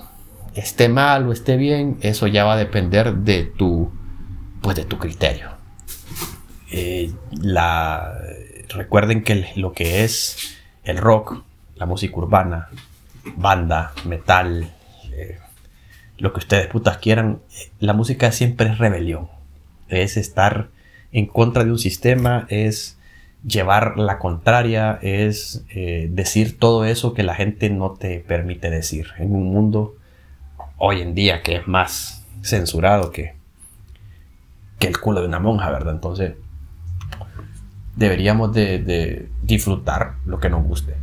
esté 0.54 0.88
mal 0.88 1.26
o 1.28 1.32
esté 1.32 1.56
bien, 1.56 1.98
eso 2.00 2.26
ya 2.26 2.44
va 2.44 2.54
a 2.54 2.56
depender 2.56 3.14
de 3.14 3.44
tu, 3.44 3.92
pues, 4.62 4.76
de 4.76 4.84
tu 4.84 4.98
criterio. 4.98 5.50
Eh, 6.70 7.12
la, 7.30 8.12
recuerden 8.68 9.22
que 9.22 9.52
lo 9.56 9.72
que 9.72 10.04
es 10.04 10.56
el 10.84 10.98
rock, 10.98 11.42
la 11.76 11.86
música 11.86 12.16
urbana, 12.16 12.68
banda, 13.36 13.92
metal, 14.04 14.70
eh, 15.12 15.38
lo 16.18 16.32
que 16.32 16.38
ustedes 16.38 16.66
putas 16.68 16.98
quieran, 16.98 17.40
la 17.78 17.92
música 17.92 18.32
siempre 18.32 18.70
es 18.70 18.78
rebelión. 18.78 19.28
Es 19.88 20.16
estar 20.16 20.68
en 21.12 21.26
contra 21.26 21.64
de 21.64 21.70
un 21.70 21.78
sistema, 21.78 22.46
es 22.48 22.95
llevar 23.46 23.96
la 23.96 24.18
contraria, 24.18 24.98
es 25.02 25.64
eh, 25.70 26.08
decir 26.10 26.58
todo 26.58 26.84
eso 26.84 27.14
que 27.14 27.22
la 27.22 27.34
gente 27.34 27.70
no 27.70 27.92
te 27.92 28.20
permite 28.20 28.70
decir. 28.70 29.08
En 29.18 29.34
un 29.34 29.52
mundo 29.52 29.94
hoy 30.78 31.00
en 31.00 31.14
día 31.14 31.42
que 31.42 31.56
es 31.56 31.68
más 31.68 32.24
censurado 32.42 33.12
que, 33.12 33.34
que 34.78 34.88
el 34.88 34.98
culo 34.98 35.20
de 35.20 35.28
una 35.28 35.38
monja, 35.38 35.70
¿verdad? 35.70 35.94
Entonces, 35.94 36.34
deberíamos 37.96 38.52
de, 38.52 39.28
disfrutar 39.42 40.14
lo 40.26 40.38
que 40.38 40.50
nos 40.50 40.62
guste. 40.64 40.94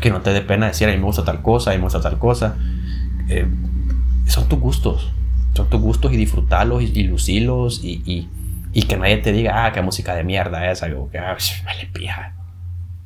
Que 0.00 0.10
no 0.10 0.20
te 0.22 0.32
dé 0.32 0.40
pena 0.40 0.68
decir, 0.68 0.88
a 0.88 0.92
mí 0.92 0.98
me 0.98 1.04
gusta 1.04 1.24
tal 1.24 1.42
cosa, 1.42 1.70
a 1.70 1.74
mí 1.74 1.78
me 1.78 1.84
gusta 1.84 2.00
tal 2.00 2.18
cosa. 2.18 2.56
Eh, 3.28 3.46
son 4.26 4.48
tus 4.48 4.58
gustos. 4.58 5.12
Son 5.54 5.68
tus 5.68 5.80
gustos 5.80 6.12
y 6.12 6.16
disfrutarlos 6.16 6.82
y, 6.82 7.02
lucirlos 7.02 7.80
y, 7.82 8.28
que 8.72 8.96
nadie 8.96 9.18
te 9.18 9.32
diga, 9.32 9.66
ah, 9.66 9.72
qué 9.72 9.82
música 9.82 10.14
de 10.14 10.24
mierda 10.24 10.70
es 10.70 10.82
algo 10.82 11.10
que 11.10 11.18
ah, 11.18 11.36
vale 11.64 11.86
pija. 11.92 12.34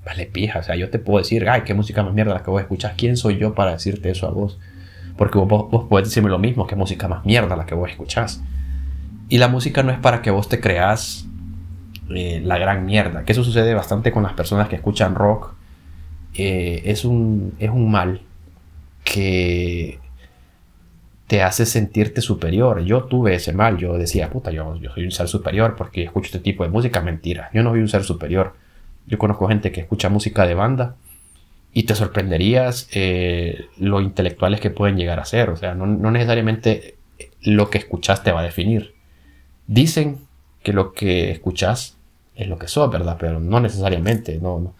Vale 0.04 0.26
pija. 0.26 0.58
O 0.58 0.62
sea, 0.62 0.76
yo 0.76 0.90
te 0.90 0.98
puedo 0.98 1.18
decir, 1.18 1.48
ay, 1.48 1.62
qué 1.62 1.74
música 1.74 2.02
más 2.02 2.12
mierda 2.12 2.34
la 2.34 2.42
que 2.42 2.50
vos 2.50 2.60
escuchas. 2.60 2.92
¿Quién 2.96 3.16
soy 3.16 3.38
yo 3.38 3.54
para 3.54 3.72
decirte 3.72 4.10
eso 4.10 4.26
a 4.26 4.30
vos? 4.30 4.58
Porque 5.16 5.38
vos, 5.38 5.48
vos, 5.48 5.86
podés 5.88 6.08
decirme 6.08 6.28
lo 6.28 6.38
mismo, 6.38 6.66
qué 6.66 6.76
música 6.76 7.08
más 7.08 7.24
mierda 7.24 7.56
la 7.56 7.64
que 7.64 7.74
vos 7.74 7.90
escuchás. 7.90 8.42
Y 9.28 9.38
la 9.38 9.48
música 9.48 9.82
no 9.82 9.92
es 9.92 9.98
para 9.98 10.20
que 10.20 10.30
vos 10.30 10.48
te 10.48 10.60
creas 10.60 11.26
eh, 12.10 12.42
la 12.44 12.58
gran 12.58 12.84
mierda. 12.84 13.24
Que 13.24 13.32
eso 13.32 13.44
sucede 13.44 13.72
bastante 13.74 14.12
con 14.12 14.22
las 14.22 14.34
personas 14.34 14.68
que 14.68 14.76
escuchan 14.76 15.14
rock. 15.14 15.54
Eh, 16.34 16.82
es, 16.84 17.04
un, 17.04 17.54
es 17.58 17.70
un 17.70 17.90
mal 17.90 18.20
que 19.04 20.00
te 21.26 21.42
hace 21.42 21.66
sentirte 21.66 22.20
superior. 22.20 22.80
Yo 22.84 23.04
tuve 23.04 23.34
ese 23.34 23.52
mal. 23.52 23.78
Yo 23.78 23.96
decía, 23.96 24.30
puta, 24.30 24.50
yo, 24.50 24.76
soy 24.94 25.04
un 25.04 25.10
ser 25.10 25.28
superior 25.28 25.74
porque 25.76 26.04
escucho 26.04 26.26
este 26.26 26.38
tipo 26.38 26.64
de 26.64 26.70
música. 26.70 27.00
Mentira. 27.00 27.50
Yo 27.52 27.62
no 27.62 27.70
soy 27.70 27.80
un 27.80 27.88
ser 27.88 28.04
superior. 28.04 28.54
Yo 29.06 29.18
conozco 29.18 29.48
gente 29.48 29.72
que 29.72 29.80
escucha 29.80 30.08
música 30.08 30.46
de 30.46 30.54
banda 30.54 30.96
y 31.72 31.84
te 31.84 31.94
sorprenderías 31.94 32.88
eh, 32.92 33.66
lo 33.78 34.00
intelectuales 34.00 34.60
que 34.60 34.70
pueden 34.70 34.96
llegar 34.96 35.18
a 35.18 35.24
ser. 35.24 35.50
O 35.50 35.56
sea, 35.56 35.74
no, 35.74 35.86
necesariamente 36.10 36.96
lo 37.42 37.70
que 37.70 37.78
escuchas 37.78 38.22
te 38.22 38.32
va 38.32 38.40
a 38.40 38.44
definir. 38.44 38.94
Dicen 39.66 40.18
que 40.62 40.72
lo 40.72 40.92
que 40.92 41.30
escuchas 41.30 41.96
es 42.36 42.48
lo 42.48 42.58
que 42.58 42.68
sos, 42.68 42.90
¿verdad? 42.90 43.16
Pero 43.18 43.40
no 43.40 43.60
necesariamente, 43.60 44.38
no. 44.40 44.74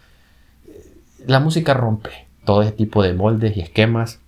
La 1.25 1.39
música 1.39 1.73
rompe 1.73 2.27
todo 2.45 2.61
ese 2.61 2.71
tipo 2.71 3.01
de 3.01 3.13
moldes 3.13 3.57
y 3.57 3.61
esquemas 3.61 4.19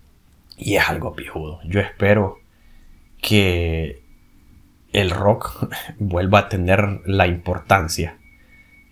y 0.57 0.75
es 0.75 0.89
algo 0.89 1.15
pijudo. 1.15 1.59
Yo 1.63 1.79
espero 1.79 2.39
que 3.21 4.01
el 4.91 5.11
rock 5.11 5.67
vuelva 5.99 6.39
a 6.39 6.49
tener 6.49 7.01
la 7.05 7.27
importancia 7.27 8.17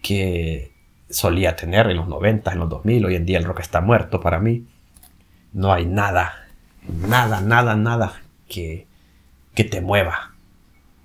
que 0.01 0.71
solía 1.09 1.55
tener 1.55 1.87
en 1.89 1.97
los 1.97 2.07
90, 2.07 2.51
en 2.51 2.59
los 2.59 2.69
2000. 2.69 3.05
Hoy 3.05 3.15
en 3.15 3.25
día 3.25 3.37
el 3.37 3.45
rock 3.45 3.61
está 3.61 3.81
muerto 3.81 4.21
para 4.21 4.39
mí. 4.39 4.65
No 5.53 5.73
hay 5.73 5.85
nada, 5.85 6.47
nada, 7.07 7.41
nada, 7.41 7.75
nada 7.75 8.21
que, 8.47 8.87
que 9.53 9.63
te 9.63 9.81
mueva 9.81 10.33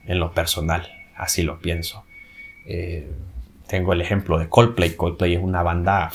en 0.07 0.19
lo 0.19 0.33
personal 0.33 0.89
así 1.21 1.43
lo 1.43 1.61
pienso. 1.61 2.05
Eh, 2.67 3.09
tengo 3.69 3.93
el 3.93 4.01
ejemplo 4.01 4.39
de 4.39 4.49
Coldplay. 4.49 4.97
Coldplay 4.97 5.35
es 5.35 5.43
una 5.43 5.63
banda, 5.63 6.11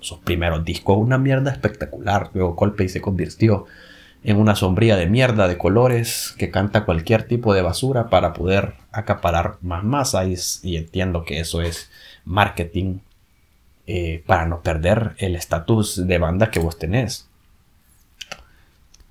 sus 0.00 0.18
primeros 0.18 0.64
discos, 0.64 0.98
una 0.98 1.18
mierda 1.18 1.50
espectacular. 1.50 2.30
Luego 2.34 2.56
Coldplay 2.56 2.88
se 2.88 3.00
convirtió 3.00 3.66
en 4.24 4.38
una 4.38 4.56
sombría 4.56 4.96
de 4.96 5.06
mierda 5.06 5.48
de 5.48 5.58
colores 5.58 6.34
que 6.38 6.50
canta 6.50 6.84
cualquier 6.84 7.24
tipo 7.24 7.54
de 7.54 7.62
basura 7.62 8.10
para 8.10 8.32
poder 8.32 8.74
acaparar 8.92 9.58
más 9.62 9.84
masa 9.84 10.24
y, 10.24 10.76
entiendo 10.76 11.24
que 11.24 11.40
eso 11.40 11.62
es 11.62 11.90
marketing 12.24 12.98
eh, 13.86 14.22
para 14.26 14.46
no 14.46 14.62
perder 14.62 15.14
el 15.18 15.36
estatus 15.36 16.06
de 16.06 16.18
banda 16.18 16.50
que 16.50 16.60
vos 16.60 16.78
tenés. 16.78 17.28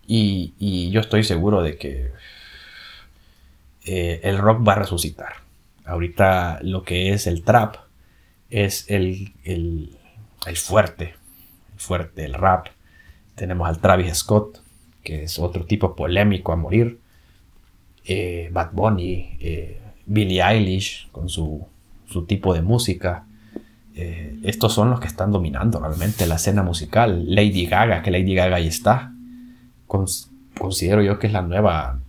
y, 0.08 0.90
yo 0.92 1.02
estoy 1.02 1.24
seguro 1.24 1.62
de 1.62 1.78
que 1.78 2.12
eh, 3.86 4.22
el 4.24 4.38
rock 4.40 4.68
va 4.68 4.74
a 4.74 4.78
resucitar. 4.78 5.34
Ahorita 5.86 6.60
lo 6.64 6.84
que 6.84 7.14
es 7.14 7.28
el 7.28 7.44
trap 7.44 7.76
es 8.50 8.90
el, 8.90 9.34
fuerte, 10.54 11.16
el 11.74 11.80
fuerte, 11.80 12.26
el 12.26 12.36
rap. 12.36 12.68
Tenemos 13.34 13.68
al 13.68 13.80
Travis 13.80 14.16
Scott, 14.18 14.62
que 15.04 15.24
es 15.24 15.40
otro 15.40 15.66
tipo 15.66 15.96
polémico 15.96 16.52
a 16.52 16.56
morir. 16.56 17.00
Eh, 18.06 18.50
Bad 18.52 18.72
Bunny, 18.72 19.38
eh, 19.40 19.82
Billie 20.06 20.44
Eilish 20.44 21.10
con 21.12 21.28
su, 21.30 21.68
tipo 22.28 22.54
de 22.54 22.62
música. 22.62 23.26
estos 23.96 24.74
son 24.74 24.90
los 24.90 25.00
que 25.00 25.08
están 25.08 25.32
dominando 25.32 25.80
realmente 25.80 26.28
la 26.28 26.36
escena 26.36 26.62
musical. 26.64 27.26
Lady 27.34 27.66
Gaga, 27.66 28.04
que 28.04 28.12
Lady 28.12 28.36
Gaga 28.36 28.58
ahí 28.58 28.68
está. 28.68 29.12
considero 29.88 31.02
yo 31.02 31.18
que 31.18 31.28
es 31.28 31.34
la 31.34 31.42
nueva, 31.42 32.00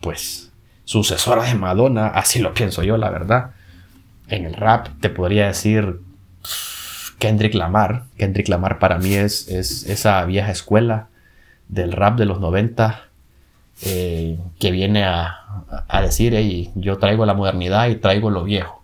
pues, 0.00 0.48
sucesora 0.84 1.42
de 1.42 1.54
Madonna, 1.54 2.08
así 2.08 2.38
lo 2.38 2.54
pienso 2.54 2.82
yo, 2.82 2.96
la 2.96 3.10
verdad. 3.10 3.50
En 4.28 4.46
el 4.46 4.54
rap 4.54 4.88
te 5.00 5.10
podría 5.10 5.48
decir 5.48 6.00
Kendrick 7.18 7.54
Lamar. 7.54 8.04
Kendrick 8.16 8.48
Lamar 8.48 8.78
para 8.78 8.98
mí 8.98 9.14
es, 9.14 9.48
es 9.48 9.84
esa 9.84 10.24
vieja 10.24 10.50
escuela 10.50 11.08
del 11.68 11.92
rap 11.92 12.18
de 12.18 12.24
los 12.24 12.40
90 12.40 13.08
eh, 13.82 14.38
que 14.58 14.70
viene 14.72 15.04
a, 15.04 15.44
decir, 16.02 16.34
yo 16.74 16.98
traigo 16.98 17.26
la 17.26 17.34
modernidad 17.34 17.88
y 17.88 17.96
traigo 17.96 18.30
lo 18.30 18.44
viejo. 18.44 18.82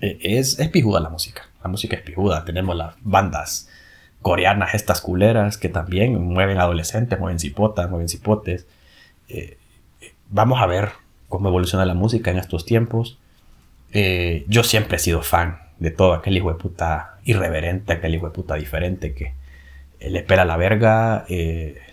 eh, 0.00 0.18
es, 0.20 0.56
pijuda 0.68 1.00
la 1.00 1.08
música. 1.08 1.42
La 1.62 1.70
música 1.70 1.96
es 1.96 2.02
pijuda. 2.02 2.44
Tenemos 2.44 2.76
las 2.76 2.94
bandas 3.00 3.68
coreanas, 4.20 4.74
estas 4.74 5.00
culeras, 5.00 5.56
que 5.56 5.68
también 5.68 6.22
mueven 6.22 6.58
adolescentes, 6.58 7.18
mueven 7.18 7.38
cipotas, 7.38 7.88
mueven 7.88 8.08
cipotes. 8.08 8.66
Eh, 9.28 9.56
vamos 10.28 10.60
a 10.60 10.66
ver 10.66 10.90
cómo 11.28 11.48
evoluciona 11.48 11.86
la 11.86 11.94
música 11.94 12.30
en 12.30 12.38
estos 12.38 12.66
tiempos. 12.66 13.18
Yo 14.48 14.62
siempre 14.62 14.96
he 14.98 15.00
sido 15.00 15.22
fan 15.22 15.65
de 15.78 15.90
todo 15.90 16.14
aquel 16.14 16.36
hijo 16.36 16.52
de 16.52 16.58
puta 16.58 17.18
irreverente, 17.24 17.92
aquel 17.92 18.14
hijo 18.14 18.26
de 18.26 18.32
puta 18.32 18.54
diferente 18.54 19.14
que 19.14 19.34
le 20.00 20.18
espera 20.18 20.44
la 20.44 20.56
verga 20.56 21.24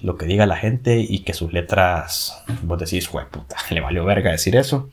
lo 0.02 0.18
que 0.18 0.26
diga 0.26 0.46
la 0.46 0.58
gente 0.58 1.00
y 1.00 1.20
que 1.20 1.34
sus 1.34 1.54
letras, 1.54 2.44
vos 2.64 2.80
decís, 2.80 3.06
hijo 3.06 3.22
puta, 3.32 3.56
le 3.70 3.82
valió 3.82 4.06
verga 4.06 4.32
decir 4.32 4.56
eso. 4.56 4.90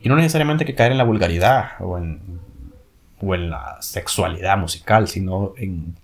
Y 0.00 0.08
no 0.08 0.16
necesariamente 0.16 0.64
que 0.64 0.74
caer 0.74 0.92
en 0.92 0.98
la 0.98 1.04
vulgaridad 1.04 1.72
o 1.80 1.98
en, 1.98 2.20
o 3.20 3.34
en 3.34 3.50
la 3.50 3.78
sexualidad 3.80 4.56
musical, 4.58 5.08
sino 5.08 5.54
en 5.56 5.96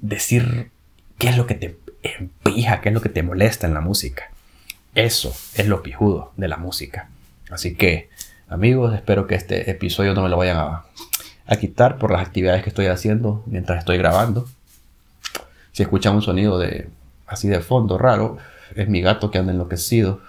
decir 0.00 0.70
qué 1.18 1.28
es 1.28 1.36
lo 1.36 1.46
que 1.46 1.54
te 1.54 1.76
empija, 2.02 2.80
qué 2.80 2.90
es 2.90 2.94
lo 2.94 3.00
que 3.00 3.08
te 3.08 3.22
molesta 3.22 3.66
en 3.66 3.74
la 3.74 3.80
música. 3.80 4.30
Eso 4.94 5.34
es 5.54 5.66
lo 5.66 5.82
pijudo 5.82 6.32
de 6.36 6.48
la 6.48 6.56
música. 6.56 7.08
Así 7.50 7.74
que, 7.74 8.10
amigos, 8.48 8.94
espero 8.94 9.26
que 9.26 9.34
este 9.34 9.70
episodio 9.70 10.14
no 10.14 10.22
me 10.22 10.28
lo 10.28 10.36
vayan 10.36 10.58
a, 10.58 10.84
a 11.46 11.56
quitar 11.56 11.98
por 11.98 12.10
las 12.10 12.22
actividades 12.22 12.62
que 12.62 12.70
estoy 12.70 12.86
haciendo 12.86 13.42
mientras 13.46 13.78
estoy 13.78 13.98
grabando. 13.98 14.46
Si 15.72 15.82
escuchan 15.82 16.14
un 16.14 16.22
sonido 16.22 16.58
de 16.58 16.88
así 17.26 17.48
de 17.48 17.60
fondo 17.60 17.98
raro, 17.98 18.38
es 18.74 18.88
mi 18.88 19.00
gato 19.00 19.30
que 19.30 19.38
anda 19.38 19.52
enloquecido. 19.52 20.20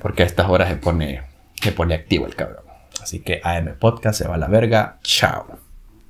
Porque 0.00 0.22
a 0.22 0.26
estas 0.26 0.48
horas 0.48 0.68
se 0.68 0.76
pone, 0.76 1.22
se 1.60 1.72
pone 1.72 1.94
activo 1.94 2.26
el 2.26 2.34
cabrón. 2.34 2.64
Así 3.00 3.20
que 3.20 3.40
AM 3.44 3.76
Podcast 3.78 4.18
se 4.18 4.28
va 4.28 4.34
a 4.34 4.38
la 4.38 4.48
verga. 4.48 4.98
Chao. 5.02 5.67